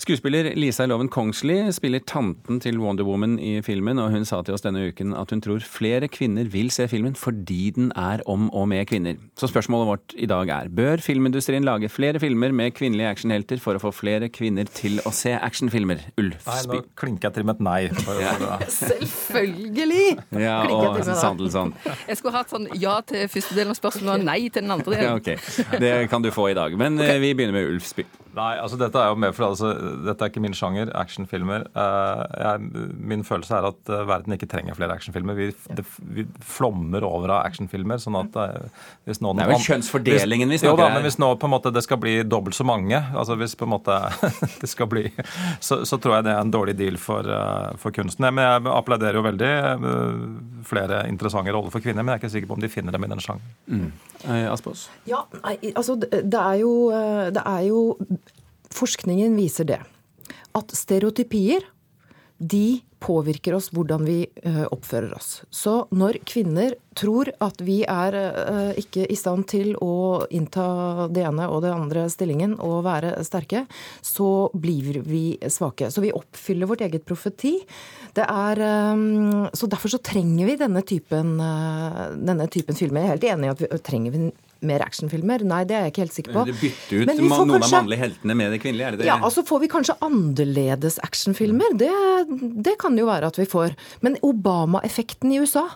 Skuespiller 0.05 0.51
Lisa 0.53 0.85
Loven 0.85 1.09
Kongsli 1.09 1.55
spiller 1.73 2.03
tanten 2.05 2.59
til 2.61 2.77
Wonder 2.77 3.07
Woman 3.09 3.39
i 3.41 3.55
filmen, 3.65 3.97
og 4.03 4.11
hun 4.13 4.27
sa 4.29 4.43
til 4.45 4.53
oss 4.53 4.61
denne 4.61 4.83
uken 4.91 5.15
at 5.17 5.31
hun 5.33 5.41
tror 5.41 5.63
flere 5.65 6.11
kvinner 6.13 6.45
vil 6.53 6.69
se 6.75 6.85
filmen 6.93 7.15
fordi 7.17 7.71
den 7.73 7.87
er 7.97 8.21
om 8.29 8.51
og 8.53 8.67
med 8.69 8.85
kvinner. 8.91 9.17
Så 9.41 9.49
spørsmålet 9.49 9.89
vårt 9.89 10.15
i 10.21 10.29
dag 10.29 10.51
er 10.53 10.69
bør 10.69 11.01
filmindustrien 11.01 11.65
lage 11.65 11.89
flere 11.89 12.21
filmer 12.21 12.53
med 12.53 12.75
kvinnelige 12.77 13.15
actionhelter 13.15 13.63
for 13.65 13.79
å 13.79 13.81
få 13.81 13.95
flere 13.97 14.29
kvinner 14.29 14.69
til 14.69 14.99
å 15.09 15.13
se 15.17 15.33
actionfilmer? 15.39 16.03
Nei, 16.05 16.27
Ulfsby. 16.27 16.83
nå 16.83 16.83
klinker 17.01 17.31
jeg 17.31 17.39
til 17.39 17.49
med 17.49 17.57
et 17.57 17.65
nei. 17.65 17.81
Ja. 18.21 18.59
Selvfølgelig! 18.69 20.19
Ja, 20.37 20.59
og. 20.69 21.01
Sandelsson. 21.15 21.73
Jeg 22.11 22.21
skulle 22.21 22.37
hatt 22.37 22.53
sånn 22.53 22.69
ja 22.77 22.99
til 23.09 23.25
første 23.33 23.57
delen 23.57 23.73
av 23.73 23.81
spørsmålet 23.81 24.21
og 24.21 24.29
nei 24.29 24.39
til 24.51 24.67
den 24.67 24.77
andre 24.77 25.01
Ja, 25.01 25.17
delen. 25.17 25.41
ok. 25.41 25.81
Det 25.81 25.95
kan 26.13 26.21
du 26.21 26.29
få 26.35 26.51
i 26.53 26.59
dag. 26.61 26.77
Men 26.77 27.01
eh, 27.01 27.17
vi 27.25 27.33
begynner 27.33 27.57
med 27.57 27.73
Ulf 27.73 27.85
Ulfsby. 27.85 28.05
Nei, 28.35 28.55
altså 28.59 28.79
dette 28.81 28.99
er 28.99 29.13
jo 29.13 29.19
mer 29.21 29.35
for 29.35 29.47
altså, 29.47 29.71
Dette 30.05 30.27
er 30.27 30.33
ikke 30.33 30.43
min 30.43 30.57
sjanger, 30.57 30.91
actionfilmer. 30.99 31.67
Eh, 31.71 32.23
jeg, 32.43 32.85
min 33.13 33.25
følelse 33.27 33.59
er 33.59 33.69
at 33.71 33.93
eh, 33.93 34.05
verden 34.09 34.35
ikke 34.37 34.49
trenger 34.51 34.77
flere 34.79 34.97
actionfilmer. 34.99 35.39
Vi, 35.39 35.49
det, 35.79 35.85
vi 36.17 36.27
flommer 36.43 37.07
over 37.07 37.37
av 37.37 37.45
actionfilmer. 37.47 38.01
sånn 38.03 38.19
at 38.19 38.39
eh, 38.43 38.85
hvis 39.09 39.23
nå 39.25 39.35
Det 39.39 39.47
er 39.47 39.53
vel 39.53 39.67
kjønnsfordelingen 39.69 40.55
vi 40.55 40.61
snakker 40.63 40.75
jo, 40.75 40.83
da, 40.83 40.91
men 40.97 41.07
Hvis 41.07 41.19
nå 41.23 41.31
på 41.41 41.49
en 41.49 41.55
måte 41.55 41.73
det 41.75 41.85
skal 41.87 42.01
bli 42.03 42.17
dobbelt 42.27 42.59
så 42.59 42.67
mange, 42.67 42.99
altså 43.15 43.39
hvis 43.39 43.55
på 43.59 43.69
en 43.69 43.75
måte 43.77 43.99
det 44.63 44.71
skal 44.71 44.91
bli, 44.91 45.07
så, 45.63 45.83
så 45.87 45.99
tror 46.03 46.19
jeg 46.19 46.29
det 46.29 46.35
er 46.35 46.43
en 46.43 46.55
dårlig 46.55 46.77
deal 46.81 46.99
for, 47.01 47.29
for 47.81 47.95
kunsten. 47.95 48.27
Men 48.35 48.43
jeg 48.45 48.67
applauderer 48.75 49.21
jo 49.21 49.25
veldig 49.27 49.53
flere 50.67 51.05
interessante 51.11 51.55
roller 51.55 51.73
for 51.73 51.85
kvinner, 51.85 52.03
men 52.03 52.15
jeg 52.15 52.23
er 52.23 52.25
ikke 52.25 52.35
sikker 52.35 52.51
på 52.51 52.59
om 52.59 52.65
de 52.65 52.73
finner 52.73 52.95
dem 52.95 53.07
i 53.07 53.13
den 53.13 53.23
sjangeren. 53.23 53.55
Mm. 53.69 53.89
Aspås? 54.51 54.89
Ja, 55.09 55.25
altså 55.75 55.99
det 56.01 56.25
det 56.25 56.41
er 56.41 56.61
jo, 56.63 56.73
det 57.35 57.43
er 57.45 57.67
jo 57.69 57.81
Forskningen 58.75 59.37
viser 59.39 59.69
det. 59.69 59.81
At 60.55 60.75
stereotypier, 60.75 61.63
de 62.39 62.83
påvirker 63.05 63.55
oss 63.55 63.69
hvordan 63.75 64.05
vi 64.07 64.25
eh, 64.43 64.65
oppfører 64.73 65.13
oss. 65.15 65.43
Så 65.53 65.85
når 65.95 66.19
kvinner 66.27 66.75
tror 66.97 67.29
at 67.43 67.61
vi 67.65 67.83
er 67.87 68.17
eh, 68.17 68.81
ikke 68.81 69.05
i 69.11 69.17
stand 69.19 69.47
til 69.51 69.75
å 69.83 70.25
innta 70.35 71.07
det 71.13 71.27
ene 71.29 71.47
og 71.51 71.63
det 71.65 71.75
andre 71.75 72.07
stillingen 72.13 72.57
og 72.65 72.85
være 72.87 73.17
sterke, 73.27 73.65
så 74.03 74.49
blir 74.57 75.03
vi 75.07 75.25
svake. 75.53 75.91
Så 75.93 76.05
vi 76.05 76.15
oppfyller 76.17 76.71
vårt 76.71 76.85
eget 76.87 77.07
profeti. 77.07 77.55
Er, 78.17 78.65
eh, 78.71 79.05
så 79.53 79.71
derfor 79.71 79.95
så 79.95 80.03
trenger 80.03 80.51
vi 80.51 80.59
denne 80.65 80.85
typen, 80.87 81.37
denne 81.39 82.49
typen 82.51 82.79
filmer. 82.79 83.05
Jeg 83.05 83.11
er 83.11 83.17
helt 83.19 83.31
enig 83.35 83.51
i 83.51 83.55
at 83.55 83.65
vi 83.65 83.85
trenger 83.85 84.19
mer 84.67 84.83
actionfilmer? 84.85 85.45
Nei, 85.47 85.63
det 85.69 85.77
er 85.77 85.83
jeg 85.87 85.93
ikke 85.95 86.03
helt 86.05 86.17
sikker 86.17 86.33
på. 86.37 86.45
Du 86.49 86.53
bytter 86.53 87.03
ut 87.03 87.11
får 87.11 87.21
noen 87.47 87.53
kanskje- 87.55 87.65
av 87.65 87.85
mannlige 87.85 88.03
heltene 88.05 88.37
med 88.41 88.53
det 88.55 88.61
kvinnelige, 88.63 88.87
er 88.87 88.91
det 88.97 88.99
det? 89.03 89.07
Ja, 89.11 89.19
altså 89.21 89.45
får 89.47 89.61
vi 89.65 89.69
kanskje 89.73 89.97
annerledes 90.05 90.99
actionfilmer. 91.05 91.77
Det, 91.81 91.93
det 92.65 92.77
kan 92.83 92.97
jo 92.99 93.07
være 93.07 93.27
at 93.33 93.39
vi 93.41 93.47
får. 93.47 93.77
Men 94.03 94.17
Obama-effekten 94.23 95.33
i 95.33 95.39
USA, 95.45 95.67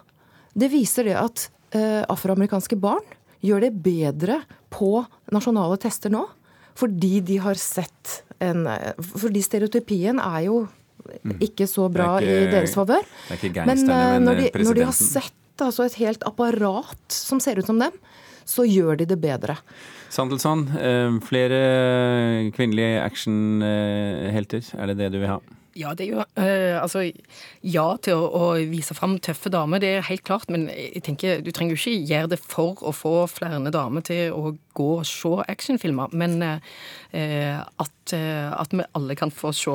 det 0.59 0.70
viser 0.72 1.05
det 1.11 1.16
at 1.20 1.48
uh, 1.74 2.03
afroamerikanske 2.09 2.79
barn 2.81 3.05
gjør 3.44 3.61
det 3.68 3.72
bedre 3.85 4.40
på 4.74 5.05
nasjonale 5.33 5.79
tester 5.79 6.11
nå. 6.11 6.24
Fordi 6.79 7.20
de 7.27 7.37
har 7.42 7.55
sett 7.59 8.20
en 8.40 8.66
Fordi 9.03 9.40
stereotypien 9.42 10.20
er 10.22 10.44
jo 10.46 10.68
ikke 11.42 11.66
så 11.66 11.88
bra 11.90 12.18
Mm. 12.18 12.22
Ikke- 12.22 12.42
i 12.42 12.51
deres 12.53 12.74
favør. 12.74 13.05
Men 13.66 13.79
eh, 13.90 14.18
men, 14.18 14.24
når, 14.24 14.35
de, 14.53 14.64
når 14.64 14.74
de 14.74 14.85
har 14.85 14.92
sett 14.92 15.33
altså, 15.59 15.87
et 15.87 15.94
helt 15.94 16.22
apparat 16.27 17.11
som 17.11 17.40
ser 17.40 17.59
ut 17.59 17.66
som 17.66 17.79
dem, 17.79 17.90
så 18.48 18.64
gjør 18.64 18.98
de 19.00 19.06
det 19.11 19.18
bedre. 19.20 19.58
Sandelsson, 20.08 20.64
eh, 20.80 21.18
flere 21.28 22.50
kvinnelige 22.56 23.02
actionhelter, 23.04 24.64
er 24.78 24.87
det 24.90 24.98
det 25.02 25.12
du 25.12 25.20
vil 25.20 25.32
ha? 25.34 25.38
Ja, 25.78 25.94
det 25.94 26.08
er 26.08 26.16
jo 26.16 26.24
eh, 26.40 26.76
Altså, 26.80 27.04
ja 27.62 27.86
til 28.02 28.18
å, 28.18 28.28
å 28.28 28.46
vise 28.70 28.96
fram 28.98 29.18
tøffe 29.22 29.52
damer, 29.52 29.82
det 29.82 29.92
er 29.96 30.08
helt 30.08 30.24
klart. 30.26 30.50
Men 30.52 30.68
jeg 30.72 31.04
tenker, 31.06 31.42
du 31.44 31.52
trenger 31.54 31.76
jo 31.76 31.82
ikke 31.82 32.12
gjøre 32.12 32.32
det 32.34 32.40
for 32.42 32.82
å 32.82 32.94
få 32.96 33.14
flere 33.30 33.72
damer 33.74 34.04
til 34.06 34.34
å 34.34 34.56
gå 34.78 34.88
og 35.00 35.06
se 35.08 35.34
actionfilmer. 35.50 36.14
Men 36.18 36.38
eh, 36.44 37.58
at, 37.58 38.14
eh, 38.16 38.48
at 38.52 38.74
vi 38.74 38.86
alle 38.98 39.16
kan 39.18 39.32
få 39.34 39.52
se 39.56 39.74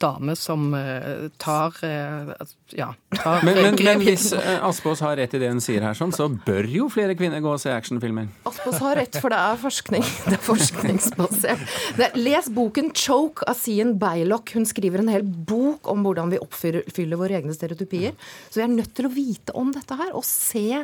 damer 0.00 0.38
som 0.38 0.72
eh, 0.76 1.28
tar 1.40 1.78
eh, 1.86 2.34
Ja, 2.76 2.90
tar 3.16 3.44
Men, 3.46 3.60
men, 3.62 3.78
men 3.80 4.02
hvis 4.04 4.30
eh, 4.36 4.58
Aspås 4.64 5.02
har 5.04 5.16
rett 5.18 5.34
i 5.34 5.40
det 5.42 5.50
hun 5.50 5.62
sier 5.64 5.84
her, 5.86 5.96
sånn, 5.98 6.12
så 6.14 6.28
bør 6.28 6.68
jo 6.70 6.88
flere 6.92 7.16
kvinner 7.18 7.42
gå 7.44 7.54
og 7.54 7.62
se 7.62 7.72
actionfilmer. 7.72 8.28
Aspås 8.48 8.80
har 8.84 8.98
rett, 9.00 9.18
for 9.22 9.32
det 9.34 9.40
er 9.40 9.60
forskning. 9.62 10.06
Det 10.28 10.36
er 10.36 10.42
forskningsbasert. 10.44 11.76
Les 12.18 12.48
boken 12.52 12.90
'Choke' 12.92 13.46
av 13.48 13.56
Sien 13.56 13.94
Beilock. 14.00 14.52
Hun 14.56 14.66
skriver 14.68 15.02
en 15.02 15.10
hel 15.12 15.24
bok 15.28 15.88
om 15.90 16.04
hvordan 16.06 16.32
vi 16.32 16.40
oppfyller 16.42 17.20
våre 17.20 17.38
egne 17.38 17.54
stereotypier. 17.54 18.14
Så 18.48 18.60
vi 18.60 18.64
er 18.66 18.72
nødt 18.72 18.94
til 18.96 19.08
å 19.08 19.12
vite 19.12 19.54
om 19.58 19.72
dette 19.74 19.98
her, 19.98 20.12
og 20.16 20.24
se 20.26 20.82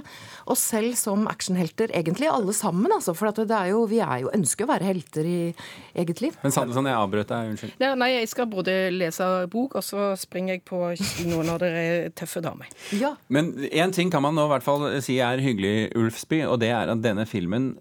oss 0.50 0.64
selv 0.74 0.96
som 1.00 1.28
actionhelter. 1.30 1.92
Egentlig 1.94 2.30
alle 2.30 2.54
sammen, 2.56 2.92
altså. 2.94 3.14
For 3.16 3.30
at 3.30 3.40
det 3.40 3.56
er 3.56 3.72
jo, 3.72 3.84
vi 3.90 4.00
er 4.04 4.24
jo, 4.24 4.32
ønsker 4.34 4.66
å 4.66 4.72
være 4.72 4.90
helter 4.90 5.28
i 5.28 5.38
eget 6.04 6.22
liv. 6.24 6.36
Men 6.44 6.54
Sandelsson, 6.54 6.90
jeg 6.90 7.00
avbrøt 7.00 7.32
deg, 7.32 7.54
unnskyld. 7.54 7.76
Nei, 7.82 7.92
nei, 8.02 8.10
jeg 8.18 8.30
skal 8.32 8.50
både 8.52 8.76
lese 8.94 9.30
bok, 9.52 9.78
og 9.80 9.86
så 9.86 10.12
springer 10.20 10.58
jeg 10.58 10.66
på 10.68 10.82
kino 11.00 11.42
når 11.46 11.64
det 11.64 11.72
er 11.80 12.12
tøffe 12.16 12.44
damer. 12.44 12.70
Ja. 12.94 13.14
Men 13.32 13.54
én 13.70 13.94
ting 13.94 14.12
kan 14.12 14.24
man 14.24 14.36
nå 14.36 14.46
i 14.48 14.54
hvert 14.54 14.66
fall 14.66 14.86
si 15.04 15.18
er 15.22 15.42
hyggelig, 15.42 15.90
Ulfsby, 15.98 16.44
og 16.48 16.60
det 16.62 16.72
er 16.74 16.92
at 16.92 17.02
denne 17.04 17.26
filmen 17.28 17.74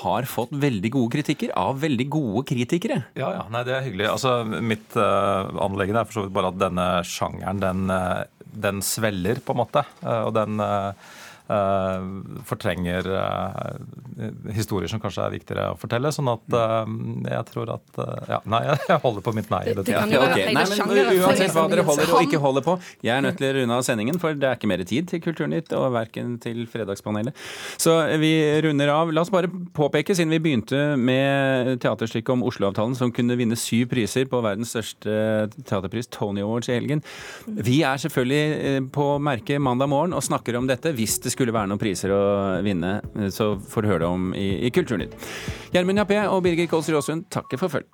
har 0.00 0.28
fått 0.28 0.52
veldig 0.62 0.90
gode 0.94 1.12
kritikker 1.16 1.52
av 1.58 1.80
veldig 1.82 2.06
gode 2.12 2.44
kritikere. 2.48 3.02
Ja, 3.18 3.32
ja, 3.36 3.46
nei, 3.52 3.62
det 3.66 3.76
er 3.76 3.86
hyggelig. 3.86 4.08
Altså, 4.12 4.34
Mitt 4.46 4.96
uh, 4.98 5.50
anliggende 5.64 6.04
er 6.04 6.10
for 6.10 6.20
så 6.20 6.26
vidt 6.26 6.36
bare 6.36 6.52
at 6.52 6.60
denne 6.60 6.86
sjangeren, 7.06 7.62
den, 7.62 7.90
eh, 7.94 8.22
den 8.66 8.82
sveller, 8.84 9.42
på 9.44 9.54
en 9.54 9.60
måte. 9.62 9.84
Uh, 10.04 10.22
og 10.28 10.34
den 10.36 10.62
eh, 10.64 10.90
eh, 10.90 11.18
fortrenger 12.48 13.06
eh, 13.14 13.78
historier 14.56 14.88
som 14.90 15.00
kanskje 15.02 15.24
er 15.26 15.34
viktigere 15.34 15.66
å 15.74 15.78
fortelle. 15.80 16.12
Sånn 16.14 16.30
at 16.32 16.56
eh, 16.56 16.92
jeg 17.34 17.46
tror 17.52 17.72
at 17.76 18.00
eh, 18.04 18.28
Ja, 18.34 18.38
nei, 18.50 18.60
jeg 18.90 19.00
holder 19.04 19.24
på 19.26 19.34
mitt 19.36 19.50
nei. 19.52 19.62
Det- 19.70 19.84
det 19.90 19.96
kan 19.96 20.12
jo 20.12 20.20
være 20.22 20.36
hele 20.38 20.54
Nei, 20.54 20.64
men 20.68 21.20
Uansett 21.24 21.54
hva 21.56 21.64
dere 21.70 21.84
holder 21.86 22.12
og 22.14 22.24
ikke 22.26 22.40
holder 22.42 22.64
på, 22.66 22.74
jeg 23.06 23.14
er 23.16 23.24
nødt 23.24 23.38
til 23.40 23.48
å 23.50 23.54
runde 23.60 23.76
av 23.80 23.84
sendingen, 23.86 24.18
for 24.22 24.34
det 24.36 24.46
er 24.48 24.58
ikke 24.58 24.68
mer 24.70 24.82
tid 24.86 25.08
til 25.10 25.22
Kulturnytt 25.24 25.72
og 25.76 25.86
verken 25.94 26.36
til 26.42 26.62
Fredagspanelet. 26.70 27.36
Så 27.80 27.94
vi 28.20 28.30
runder 28.64 28.90
av. 28.92 29.10
La 29.14 29.22
oss 29.24 29.30
bare 29.32 29.48
påpeke, 29.76 30.14
siden 30.16 30.32
vi 30.34 30.40
begynte 30.44 30.80
med 31.00 31.80
teaterstykket 31.82 32.34
om 32.34 32.44
Oslo-avtalen, 32.48 32.94
som 32.98 33.12
kunne 33.14 33.36
vinne 33.40 33.56
syv 33.58 33.88
priser 33.92 34.28
på 34.30 34.40
verdens 34.44 34.72
største 34.74 35.14
teaterpris, 35.66 36.08
Tony 36.12 36.42
Awards, 36.44 36.68
i 36.70 36.76
helgen. 36.76 37.02
Vi 37.48 37.80
er 37.86 38.00
selvfølgelig 38.02 38.44
eh, 38.70 38.80
på 38.94 39.06
merket 39.22 39.60
mandag 39.64 39.88
morgen 39.92 40.14
og 40.16 40.22
snakker 40.26 40.58
om 40.60 40.68
dette 40.70 40.92
hvis 40.96 41.18
det 41.24 41.32
skulle 41.32 41.39
være 41.48 41.70
noen 41.70 41.80
priser 41.80 42.12
å 42.12 42.20
vinne. 42.66 42.98
Så 43.32 43.54
får 43.56 43.82
du 43.82 43.88
høre 43.88 44.02
det 44.04 44.10
om 44.10 44.34
i, 44.36 44.50
i 44.68 44.72
Kulturnytt. 44.74 45.16
Gjermund 45.72 46.02
Jappé 46.02 46.20
og 46.28 46.44
Birger 46.44 46.68
Kåss 46.68 46.92
Råsund 46.92 47.30
takker 47.32 47.60
for 47.60 47.72
følg. 47.72 47.88